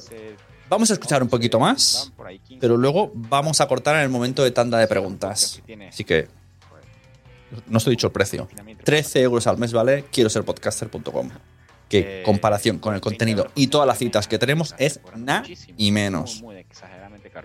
Vamos 0.69 0.91
a 0.91 0.93
escuchar 0.93 1.23
un 1.23 1.29
poquito 1.29 1.59
más, 1.59 2.11
pero 2.59 2.77
luego 2.77 3.11
vamos 3.15 3.59
a 3.59 3.67
cortar 3.67 3.95
en 3.95 4.01
el 4.01 4.09
momento 4.09 4.43
de 4.43 4.51
tanda 4.51 4.77
de 4.77 4.87
preguntas. 4.87 5.61
Así 5.89 6.03
que 6.03 6.27
no 7.67 7.77
os 7.77 7.87
he 7.87 7.89
dicho 7.89 8.07
el 8.07 8.13
precio. 8.13 8.47
13 8.83 9.21
euros 9.21 9.47
al 9.47 9.57
mes, 9.57 9.73
¿vale? 9.73 10.05
Quiero 10.11 10.29
ser 10.29 10.43
podcaster.com. 10.43 11.31
Que 11.89 12.21
comparación 12.23 12.77
con 12.79 12.93
el 12.93 13.01
contenido 13.01 13.47
y 13.55 13.67
todas 13.67 13.87
las 13.87 13.97
citas 13.97 14.27
que 14.27 14.37
tenemos 14.37 14.75
es 14.77 15.01
nada 15.15 15.43
y 15.75 15.91
menos. 15.91 16.43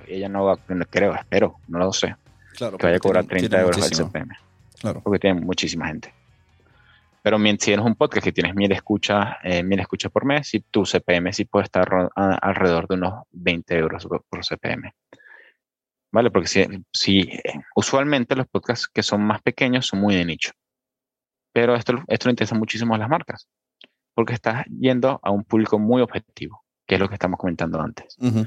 Y 0.06 0.14
ella 0.14 0.28
no 0.28 0.44
va, 0.44 0.58
creo, 0.90 1.14
espero, 1.14 1.56
no 1.66 1.78
lo 1.78 1.92
sé. 1.92 2.14
Claro, 2.56 2.76
que 2.78 2.86
vaya 2.86 2.96
a 2.96 3.00
cobrar 3.00 3.24
tiene- 3.24 3.48
30 3.48 3.48
tiene 3.56 3.62
euros 3.62 3.76
al 3.78 3.82
muchísimo. 3.84 4.08
CPM. 4.10 4.36
Claro. 4.80 5.00
Porque 5.02 5.18
tiene 5.18 5.40
muchísima 5.40 5.86
gente. 5.86 6.12
Pero 7.22 7.38
si 7.38 7.56
tienes 7.56 7.86
un 7.86 7.94
podcast 7.94 8.22
que 8.22 8.32
tienes 8.32 8.54
mil 8.54 8.70
escuchas, 8.70 9.36
eh, 9.44 9.62
mil 9.62 9.80
escuchas 9.80 10.12
por 10.12 10.26
mes, 10.26 10.52
y 10.52 10.60
tu 10.60 10.84
CPM 10.84 11.32
sí 11.32 11.46
puede 11.46 11.64
estar 11.64 11.88
a- 12.14 12.34
alrededor 12.34 12.86
de 12.86 12.96
unos 12.96 13.24
20 13.32 13.78
euros 13.78 14.04
por, 14.06 14.22
por 14.28 14.44
CPM. 14.44 14.92
¿Vale? 16.12 16.30
Porque 16.30 16.48
si, 16.48 16.66
si, 16.92 17.20
eh, 17.20 17.42
usualmente 17.74 18.36
los 18.36 18.46
podcasts 18.46 18.86
que 18.88 19.02
son 19.02 19.22
más 19.22 19.40
pequeños 19.40 19.86
son 19.86 20.00
muy 20.00 20.14
de 20.14 20.24
nicho. 20.26 20.52
Pero 21.52 21.74
esto, 21.76 21.94
esto 22.08 22.28
le 22.28 22.32
interesa 22.32 22.54
muchísimo 22.56 22.94
a 22.94 22.98
las 22.98 23.08
marcas. 23.08 23.48
Porque 24.14 24.34
estás 24.34 24.64
yendo 24.66 25.20
a 25.22 25.30
un 25.30 25.44
público 25.44 25.78
muy 25.78 26.02
objetivo, 26.02 26.64
que 26.86 26.94
es 26.94 27.00
lo 27.00 27.08
que 27.08 27.14
estamos 27.14 27.38
comentando 27.38 27.80
antes. 27.80 28.16
Ujú. 28.20 28.44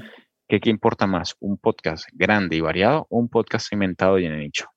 ¿Qué, 0.48 0.60
qué 0.60 0.70
importa 0.70 1.06
más? 1.06 1.36
¿Un 1.40 1.58
podcast 1.58 2.08
grande 2.12 2.56
y 2.56 2.60
variado 2.60 3.06
o 3.10 3.18
un 3.18 3.28
podcast 3.28 3.68
segmentado 3.68 4.18
y 4.18 4.24
en 4.24 4.38
nicho? 4.38 4.70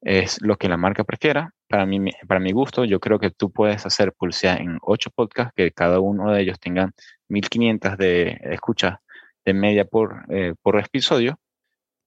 Es 0.00 0.40
lo 0.40 0.56
que 0.56 0.68
la 0.68 0.76
marca 0.76 1.04
prefiera. 1.04 1.52
Para 1.68 1.84
mí, 1.84 2.10
para 2.26 2.40
mi 2.40 2.52
gusto, 2.52 2.84
yo 2.84 3.00
creo 3.00 3.18
que 3.18 3.30
tú 3.30 3.52
puedes 3.52 3.84
hacer 3.84 4.12
publicidad 4.12 4.60
en 4.60 4.78
ocho 4.82 5.10
podcasts, 5.10 5.52
que 5.54 5.72
cada 5.72 6.00
uno 6.00 6.32
de 6.32 6.40
ellos 6.42 6.58
tengan 6.58 6.92
1500 7.28 7.98
de 7.98 8.38
escuchas 8.44 8.98
de 9.44 9.54
media 9.54 9.84
por, 9.84 10.24
eh, 10.28 10.54
por 10.62 10.78
episodio 10.78 11.38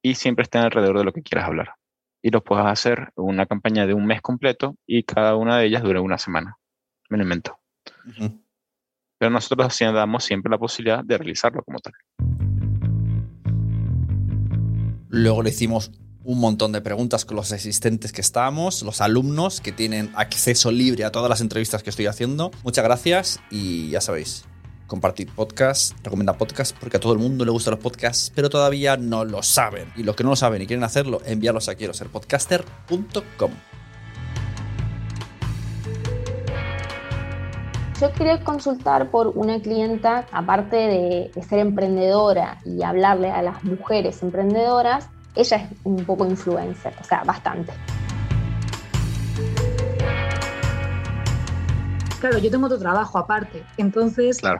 y 0.01 0.15
siempre 0.15 0.43
estén 0.43 0.61
alrededor 0.61 0.97
de 0.97 1.03
lo 1.03 1.13
que 1.13 1.23
quieras 1.23 1.47
hablar. 1.47 1.75
Y 2.21 2.29
lo 2.31 2.43
puedes 2.43 2.65
hacer 2.65 3.11
una 3.15 3.45
campaña 3.45 3.85
de 3.85 3.93
un 3.93 4.05
mes 4.05 4.21
completo 4.21 4.75
y 4.87 5.03
cada 5.03 5.35
una 5.35 5.57
de 5.57 5.65
ellas 5.65 5.83
dure 5.83 5.99
una 5.99 6.17
semana. 6.17 6.57
Me 7.09 7.17
lo 7.17 7.23
invento. 7.23 7.59
Pero 9.17 9.31
nosotros 9.31 9.73
sí 9.75 9.85
damos 9.85 10.23
siempre 10.23 10.49
la 10.49 10.57
posibilidad 10.57 11.03
de 11.03 11.17
realizarlo 11.17 11.63
como 11.63 11.79
tal. 11.79 11.93
Luego 15.09 15.43
le 15.43 15.51
hicimos 15.51 15.91
un 16.23 16.39
montón 16.39 16.71
de 16.71 16.81
preguntas 16.81 17.25
con 17.25 17.35
los 17.35 17.51
asistentes 17.51 18.11
que 18.11 18.21
estábamos, 18.21 18.81
los 18.81 19.01
alumnos 19.01 19.61
que 19.61 19.71
tienen 19.71 20.11
acceso 20.15 20.71
libre 20.71 21.03
a 21.03 21.11
todas 21.11 21.29
las 21.29 21.41
entrevistas 21.41 21.83
que 21.83 21.89
estoy 21.89 22.07
haciendo. 22.07 22.51
Muchas 22.63 22.83
gracias 22.83 23.39
y 23.51 23.89
ya 23.89 24.01
sabéis, 24.01 24.45
compartid 24.87 25.29
podcast, 25.35 25.95
recomenda 26.03 26.33
podcast 26.37 26.75
porque 26.77 26.97
a 26.97 26.99
todo 26.99 27.13
el 27.13 27.19
mundo 27.19 27.45
le 27.45 27.51
gustan 27.51 27.71
los 27.73 27.83
podcasts, 27.83 28.31
pero 28.33 28.49
todavía 28.49 28.97
no 28.97 29.25
lo 29.25 29.43
saben. 29.43 29.91
Y 29.95 30.03
los 30.03 30.15
que 30.15 30.23
no 30.23 30.31
lo 30.31 30.35
saben 30.35 30.61
y 30.61 30.67
quieren 30.67 30.83
hacerlo, 30.83 31.21
enviarlos 31.25 31.69
a 31.69 31.75
quiero 31.75 31.93
ser 31.93 32.07
podcaster.com. 32.07 33.51
Yo 38.03 38.11
quería 38.11 38.43
consultar 38.43 39.09
por 39.11 39.29
una 39.29 39.61
clienta, 39.61 40.27
aparte 40.33 40.75
de, 40.75 41.31
de 41.33 41.43
ser 41.43 41.59
emprendedora 41.59 42.59
y 42.65 42.83
hablarle 42.83 43.31
a 43.31 43.41
las 43.41 43.63
mujeres 43.63 44.21
emprendedoras, 44.21 45.07
ella 45.35 45.55
es 45.55 45.77
un 45.85 46.03
poco 46.03 46.25
influencer, 46.25 46.93
o 46.99 47.03
sea, 47.05 47.23
bastante. 47.23 47.71
Claro, 52.19 52.39
yo 52.39 52.51
tengo 52.51 52.65
otro 52.65 52.77
trabajo 52.77 53.17
aparte. 53.17 53.63
Entonces, 53.77 54.39
Claro. 54.39 54.59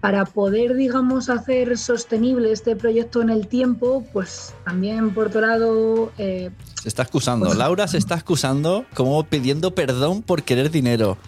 para 0.00 0.24
poder, 0.24 0.74
digamos, 0.74 1.28
hacer 1.28 1.76
sostenible 1.76 2.50
este 2.50 2.76
proyecto 2.76 3.20
en 3.20 3.28
el 3.28 3.46
tiempo, 3.46 4.06
pues 4.10 4.54
también 4.64 5.12
por 5.12 5.26
otro 5.26 5.42
lado, 5.42 6.12
eh, 6.16 6.50
Se 6.80 6.88
está 6.88 7.02
excusando, 7.02 7.52
Laura 7.52 7.86
se 7.88 7.98
está 7.98 8.14
excusando 8.14 8.86
como 8.94 9.22
pidiendo 9.24 9.74
perdón 9.74 10.22
por 10.22 10.44
querer 10.44 10.70
dinero. 10.70 11.18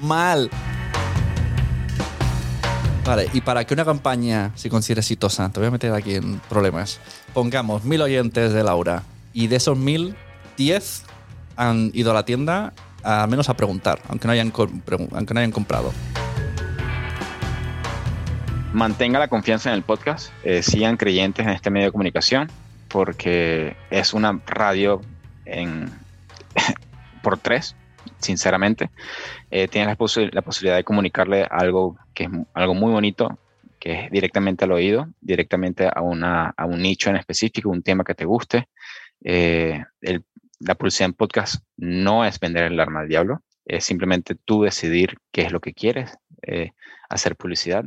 Mal. 0.00 0.48
Vale, 3.04 3.28
y 3.32 3.40
para 3.40 3.64
que 3.64 3.74
una 3.74 3.84
campaña 3.84 4.52
se 4.54 4.70
considere 4.70 5.00
exitosa, 5.00 5.50
te 5.50 5.58
voy 5.58 5.66
a 5.66 5.70
meter 5.72 5.92
aquí 5.92 6.14
en 6.14 6.38
problemas. 6.48 7.00
Pongamos 7.34 7.84
mil 7.84 8.00
oyentes 8.00 8.52
de 8.52 8.62
Laura 8.62 9.02
y 9.32 9.48
de 9.48 9.56
esos 9.56 9.76
mil, 9.76 10.14
diez 10.56 11.02
han 11.56 11.90
ido 11.94 12.12
a 12.12 12.14
la 12.14 12.24
tienda 12.24 12.72
al 13.02 13.28
menos 13.28 13.48
a 13.48 13.54
preguntar, 13.54 14.00
aunque 14.08 14.26
no 14.28 14.32
hayan, 14.32 14.52
aunque 15.12 15.34
no 15.34 15.40
hayan 15.40 15.50
comprado. 15.50 15.92
mantenga 18.72 19.18
la 19.18 19.28
confianza 19.28 19.70
en 19.70 19.76
el 19.76 19.82
podcast, 19.82 20.30
eh, 20.44 20.62
sigan 20.62 20.96
creyentes 20.96 21.46
en 21.46 21.52
este 21.52 21.70
medio 21.70 21.86
de 21.86 21.92
comunicación, 21.92 22.50
porque 22.88 23.76
es 23.90 24.14
una 24.14 24.40
radio 24.46 25.02
en, 25.44 25.90
por 27.22 27.38
tres, 27.38 27.76
sinceramente. 28.18 28.90
Eh, 29.50 29.68
tienes 29.68 29.88
la, 29.88 29.96
posi- 29.96 30.30
la 30.32 30.42
posibilidad 30.42 30.76
de 30.76 30.84
comunicarle 30.84 31.46
algo 31.50 31.98
que 32.14 32.24
es 32.24 32.30
algo 32.54 32.74
muy 32.74 32.92
bonito, 32.92 33.38
que 33.78 34.04
es 34.04 34.10
directamente 34.10 34.64
al 34.64 34.72
oído, 34.72 35.08
directamente 35.20 35.88
a, 35.92 36.00
una, 36.02 36.54
a 36.56 36.66
un 36.66 36.80
nicho 36.80 37.10
en 37.10 37.16
específico, 37.16 37.68
un 37.68 37.82
tema 37.82 38.04
que 38.04 38.14
te 38.14 38.24
guste. 38.24 38.68
Eh, 39.24 39.82
la 40.60 40.74
publicidad 40.76 41.08
en 41.08 41.14
podcast 41.14 41.64
no 41.76 42.24
es 42.24 42.38
vender 42.38 42.64
el 42.64 42.78
arma 42.78 43.00
al 43.00 43.08
diablo, 43.08 43.42
es 43.64 43.84
simplemente 43.84 44.34
tú 44.34 44.62
decidir 44.62 45.16
qué 45.32 45.42
es 45.42 45.52
lo 45.52 45.60
que 45.60 45.72
quieres 45.74 46.16
eh, 46.42 46.72
hacer 47.08 47.36
publicidad 47.36 47.84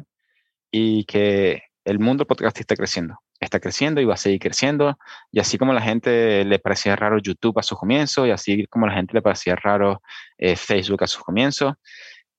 y 0.72 1.06
que 1.06 1.64
el 1.86 2.00
mundo 2.00 2.26
podcast 2.26 2.60
está 2.60 2.76
creciendo. 2.76 3.20
Está 3.46 3.60
creciendo 3.60 4.02
y 4.02 4.06
va 4.06 4.16
a 4.16 4.18
seguir 4.18 4.40
creciendo. 4.40 4.98
Y 5.32 5.40
así 5.40 5.58
como 5.58 5.74
la 5.74 5.82
gente 5.82 6.44
le 6.44 6.60
parecía 6.60 6.96
raro 6.96 7.20
YouTube 7.20 7.58
a 7.60 7.64
sus 7.64 7.78
comienzos, 7.80 8.28
y 8.28 8.32
así 8.32 8.66
como 8.68 8.88
la 8.88 8.94
gente 8.94 9.14
le 9.14 9.22
parecía 9.22 9.56
raro 9.56 10.02
eh, 10.38 10.56
Facebook 10.56 11.04
a 11.04 11.08
sus 11.08 11.24
comienzos, 11.24 11.74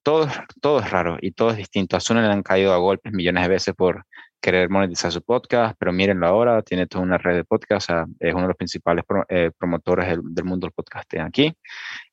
todo, 0.03 0.27
todo 0.61 0.79
es 0.79 0.89
raro 0.91 1.17
y 1.21 1.31
todo 1.31 1.51
es 1.51 1.57
distinto. 1.57 1.97
A 1.97 1.99
Zuno 1.99 2.21
le 2.21 2.27
han 2.27 2.43
caído 2.43 2.73
a 2.73 2.77
golpes 2.77 3.11
millones 3.13 3.43
de 3.43 3.49
veces 3.49 3.75
por 3.75 4.05
querer 4.39 4.69
monetizar 4.69 5.11
su 5.11 5.21
podcast, 5.21 5.75
pero 5.79 5.91
mírenlo 5.91 6.27
ahora, 6.27 6.61
tiene 6.61 6.87
toda 6.87 7.03
una 7.03 7.17
red 7.17 7.35
de 7.35 7.43
podcast, 7.43 7.89
o 7.89 7.93
sea, 7.93 8.05
es 8.19 8.33
uno 8.33 8.43
de 8.43 8.47
los 8.49 8.57
principales 8.57 9.03
eh, 9.29 9.51
promotores 9.57 10.07
del, 10.07 10.45
mundo 10.45 10.67
del 10.67 10.73
podcasting 10.73 11.21
aquí. 11.21 11.53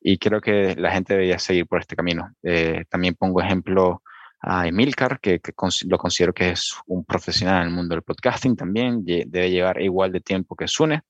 Y 0.00 0.18
creo 0.18 0.40
que 0.40 0.74
la 0.76 0.90
gente 0.90 1.14
debería 1.14 1.38
seguir 1.38 1.66
por 1.66 1.80
este 1.80 1.96
camino. 1.96 2.30
Eh, 2.42 2.84
también 2.88 3.14
pongo 3.14 3.40
ejemplo 3.40 4.02
a 4.46 4.66
Emilcar, 4.68 5.20
que, 5.20 5.40
que 5.40 5.54
cons- 5.54 5.86
lo 5.88 5.96
considero 5.96 6.34
que 6.34 6.50
es 6.50 6.74
un 6.86 7.04
profesional 7.04 7.62
en 7.62 7.68
el 7.68 7.74
mundo 7.74 7.94
del 7.94 8.02
podcasting 8.02 8.56
también, 8.56 9.02
debe 9.04 9.50
llevar 9.50 9.80
igual 9.80 10.12
de 10.12 10.20
tiempo 10.20 10.54
que 10.54 10.68
Sune, 10.68 11.02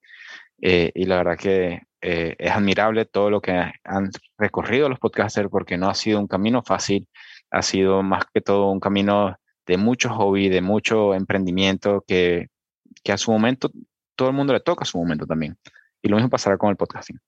eh, 0.62 0.92
y 0.94 1.04
la 1.06 1.16
verdad 1.16 1.36
que 1.36 1.82
eh, 2.00 2.36
es 2.38 2.50
admirable 2.52 3.06
todo 3.06 3.30
lo 3.30 3.40
que 3.40 3.52
han 3.82 4.10
recorrido 4.38 4.88
los 4.88 5.00
podcasters, 5.00 5.48
porque 5.50 5.76
no 5.76 5.88
ha 5.88 5.94
sido 5.94 6.20
un 6.20 6.28
camino 6.28 6.62
fácil, 6.62 7.08
ha 7.50 7.62
sido 7.62 8.02
más 8.02 8.24
que 8.32 8.40
todo 8.40 8.70
un 8.70 8.78
camino 8.78 9.36
de 9.66 9.76
mucho 9.78 10.10
hobby, 10.10 10.48
de 10.48 10.60
mucho 10.60 11.12
emprendimiento, 11.14 12.04
que, 12.06 12.48
que 13.02 13.12
a 13.12 13.18
su 13.18 13.32
momento, 13.32 13.70
todo 14.14 14.28
el 14.28 14.34
mundo 14.34 14.52
le 14.52 14.60
toca 14.60 14.82
a 14.82 14.86
su 14.86 14.98
momento 14.98 15.26
también. 15.26 15.56
Y 16.02 16.08
lo 16.08 16.16
mismo 16.16 16.30
pasará 16.30 16.56
con 16.56 16.70
el 16.70 16.76
podcasting. 16.76 17.18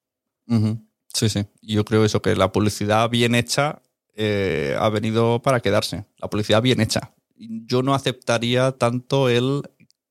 Ujú. 0.47 0.87
Sí, 1.13 1.29
sí. 1.31 1.47
Y 1.63 1.75
Yo 1.75 1.85
creo 1.85 2.05
eso, 2.05 2.21
que 2.21 2.37
la 2.37 2.53
publicidad 2.53 3.09
bien 3.11 3.35
hecha 3.35 3.81
eh, 4.17 4.75
ha 4.79 4.89
venido 4.89 5.41
para 5.43 5.61
quedarse. 5.61 6.07
La 6.17 6.29
publicidad 6.29 6.63
bien 6.63 6.81
hecha. 6.81 7.13
Yo 7.37 7.83
no 7.83 7.95
aceptaría 7.95 8.73
tanto 8.73 9.29
el 9.29 9.63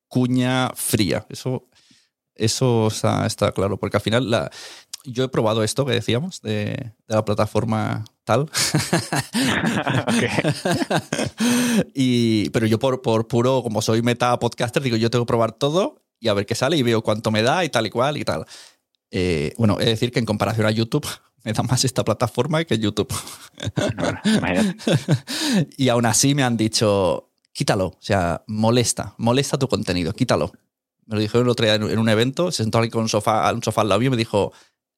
cuña 0.07 0.69
fría. 0.75 1.25
Eso, 1.29 1.67
eso 2.35 2.87
está, 2.87 3.25
está 3.25 3.51
claro. 3.51 3.77
Porque 3.77 3.97
al 3.97 4.01
final 4.01 4.29
la, 4.29 4.51
yo 5.03 5.23
he 5.23 5.29
probado 5.29 5.63
esto 5.63 5.85
que 5.85 5.93
decíamos 5.93 6.41
de, 6.41 6.65
de 7.07 7.15
la 7.15 7.25
plataforma 7.25 8.05
tal. 8.23 8.49
y, 11.93 12.49
pero 12.51 12.67
yo 12.67 12.77
por, 12.77 13.01
por 13.01 13.27
puro, 13.27 13.63
como 13.63 13.81
soy 13.81 14.03
meta 14.03 14.37
podcaster, 14.37 14.83
digo, 14.83 14.97
yo 14.97 15.09
tengo 15.09 15.25
que 15.25 15.29
probar 15.29 15.51
todo 15.53 16.03
y 16.19 16.27
a 16.27 16.33
ver 16.33 16.45
qué 16.45 16.55
sale 16.55 16.77
y 16.77 16.83
veo 16.83 17.01
cuánto 17.01 17.31
me 17.31 17.41
da 17.41 17.65
y 17.65 17.69
tal 17.69 17.87
y 17.87 17.89
cual 17.89 18.17
y 18.17 18.23
tal. 18.23 18.45
Eh, 19.11 19.53
bueno, 19.57 19.79
es 19.79 19.87
decir 19.87 20.11
que 20.11 20.19
en 20.19 20.25
comparación 20.25 20.67
a 20.67 20.71
YouTube 20.71 21.07
me 21.45 21.53
da 21.53 21.63
más 21.63 21.85
esta 21.85 22.03
plataforma 22.03 22.63
que 22.65 22.79
YouTube. 22.79 23.07
y 25.77 25.89
aún 25.89 26.05
así 26.07 26.33
me 26.33 26.43
han 26.43 26.57
dicho, 26.57 27.29
quítalo, 27.53 27.87
o 27.87 27.97
sea, 27.99 28.43
molesta, 28.47 29.13
molesta 29.19 29.57
tu 29.57 29.67
contenido, 29.67 30.11
quítalo. 30.11 30.51
Me 31.05 31.15
lo 31.15 31.21
dijeron 31.21 31.45
el 31.45 31.51
otro 31.51 31.65
día 31.65 31.75
en 31.75 31.99
un 31.99 32.09
evento, 32.09 32.51
se 32.51 32.63
sentó 32.63 32.79
aquí 32.79 32.89
con 32.89 33.03
un 33.03 33.09
sofá, 33.09 33.53
un 33.53 33.61
sofá 33.61 33.81
al 33.81 33.89
lado 33.89 33.99
mío 33.99 34.07
y 34.07 34.11
me 34.11 34.17
dijo, 34.17 34.53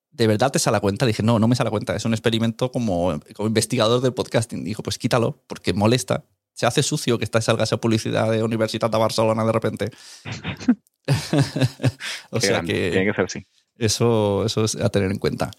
¿de 0.10 0.26
verdad 0.26 0.50
te 0.50 0.58
sale 0.58 0.80
cuenta? 0.80 1.06
Le 1.06 1.10
dije, 1.10 1.22
no, 1.22 1.38
no 1.38 1.50
me 1.50 1.56
sale 1.56 1.70
cuenta, 1.70 1.94
es 1.98 2.06
un 2.06 2.14
experimento 2.14 2.72
como, 2.72 3.20
como 3.36 3.48
investigador 3.48 4.00
del 4.00 4.14
podcasting. 4.14 4.64
Dijo, 4.64 4.82
pues 4.84 4.98
quítalo, 4.98 5.44
porque 5.48 5.74
molesta. 5.74 6.24
Se 6.54 6.66
hace 6.66 6.82
sucio 6.82 7.18
que 7.18 7.26
esta 7.26 7.42
salga 7.42 7.66
esa 7.66 7.78
publicidad 7.78 8.32
de 8.32 8.42
Universidad 8.42 8.90
de 8.90 8.98
Barcelona 8.98 9.44
de 9.44 9.52
repente. 9.52 9.92
o 12.32 12.40
sea 12.40 12.62
que... 12.62 12.90
Tiene 12.90 13.06
que 13.06 13.14
ser 13.14 13.26
así. 13.26 13.46
Eso, 13.76 14.46
eso 14.46 14.64
es 14.64 14.76
a 14.78 14.90
tener 14.90 15.12
en 15.12 15.20
cuenta. 15.20 15.52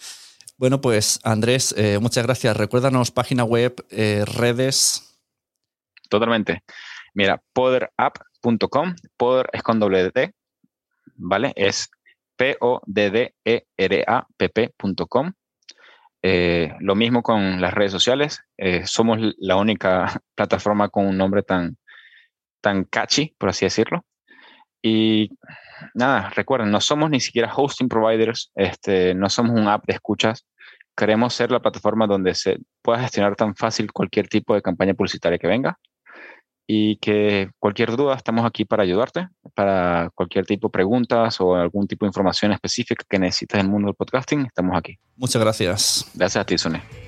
Bueno, 0.59 0.81
pues 0.81 1.21
Andrés, 1.23 1.73
eh, 1.79 2.01
muchas 2.01 2.27
gracias. 2.27 2.57
Recuérdanos 2.57 3.12
página 3.12 3.44
web, 3.44 3.77
eh, 3.90 4.25
redes. 4.27 5.16
Totalmente. 6.11 6.64
Mira, 7.14 7.40
poderapp.com, 7.53 8.97
poder 9.16 9.49
es 9.53 9.62
con 9.62 9.79
doble 9.79 10.11
D, 10.11 10.35
¿vale? 11.14 11.53
Es 11.55 11.88
P-O-D-D-E-R-A-P-P.com. 12.35 12.92
Eh, 16.23 16.75
lo 16.81 16.97
mismo 16.97 17.23
con 17.23 17.61
las 17.61 17.73
redes 17.73 17.92
sociales. 17.92 18.40
somos 18.85 19.21
la 19.38 19.55
única 19.55 20.21
plataforma 20.35 20.88
con 20.88 21.07
un 21.07 21.16
nombre 21.16 21.44
tan, 21.44 21.79
tan 22.61 22.83
catchy, 22.83 23.33
por 23.38 23.51
así 23.51 23.64
decirlo. 23.64 24.05
Y 24.83 25.31
nada, 25.95 26.31
recuerden, 26.31 26.71
no 26.71 26.81
somos 26.81 27.11
ni 27.11 27.21
siquiera 27.21 27.53
hosting 27.55 27.88
providers, 27.88 28.51
este, 28.55 29.14
no 29.14 29.29
somos 29.29 29.59
un 29.59 29.69
app 29.69 29.85
de 29.87 29.95
escuchas. 29.95 30.47
Queremos 30.97 31.35
ser 31.35 31.51
la 31.51 31.61
plataforma 31.61 32.07
donde 32.07 32.35
se 32.35 32.59
pueda 32.83 33.01
gestionar 33.01 33.37
tan 33.37 33.55
fácil 33.55 33.93
cualquier 33.93 34.29
tipo 34.29 34.55
de 34.55 34.62
campaña 34.62 34.95
publicitaria 34.95 35.38
que 35.38 35.47
venga 35.47 35.79
y 36.67 36.97
que 36.97 37.51
cualquier 37.59 37.97
duda 37.97 38.14
estamos 38.14 38.45
aquí 38.45 38.67
para 38.67 38.83
ayudarte, 38.83 39.29
para 39.55 40.11
cualquier 40.14 40.45
tipo 40.45 40.69
de 40.69 40.73
preguntas 40.73 41.41
o 41.41 41.55
algún 41.55 41.87
tipo 41.87 42.05
de 42.05 42.09
información 42.09 42.53
específica 42.53 43.05
que 43.09 43.19
necesites 43.19 43.59
en 43.59 43.67
el 43.67 43.73
mundo 43.73 43.87
del 43.87 43.95
podcasting, 43.95 44.47
estamos 44.47 44.77
aquí. 44.77 44.99
Muchas 45.17 45.41
gracias. 45.41 46.11
Gracias 46.14 46.43
a 46.43 46.45
ti, 46.45 46.59
Sune. 46.59 47.08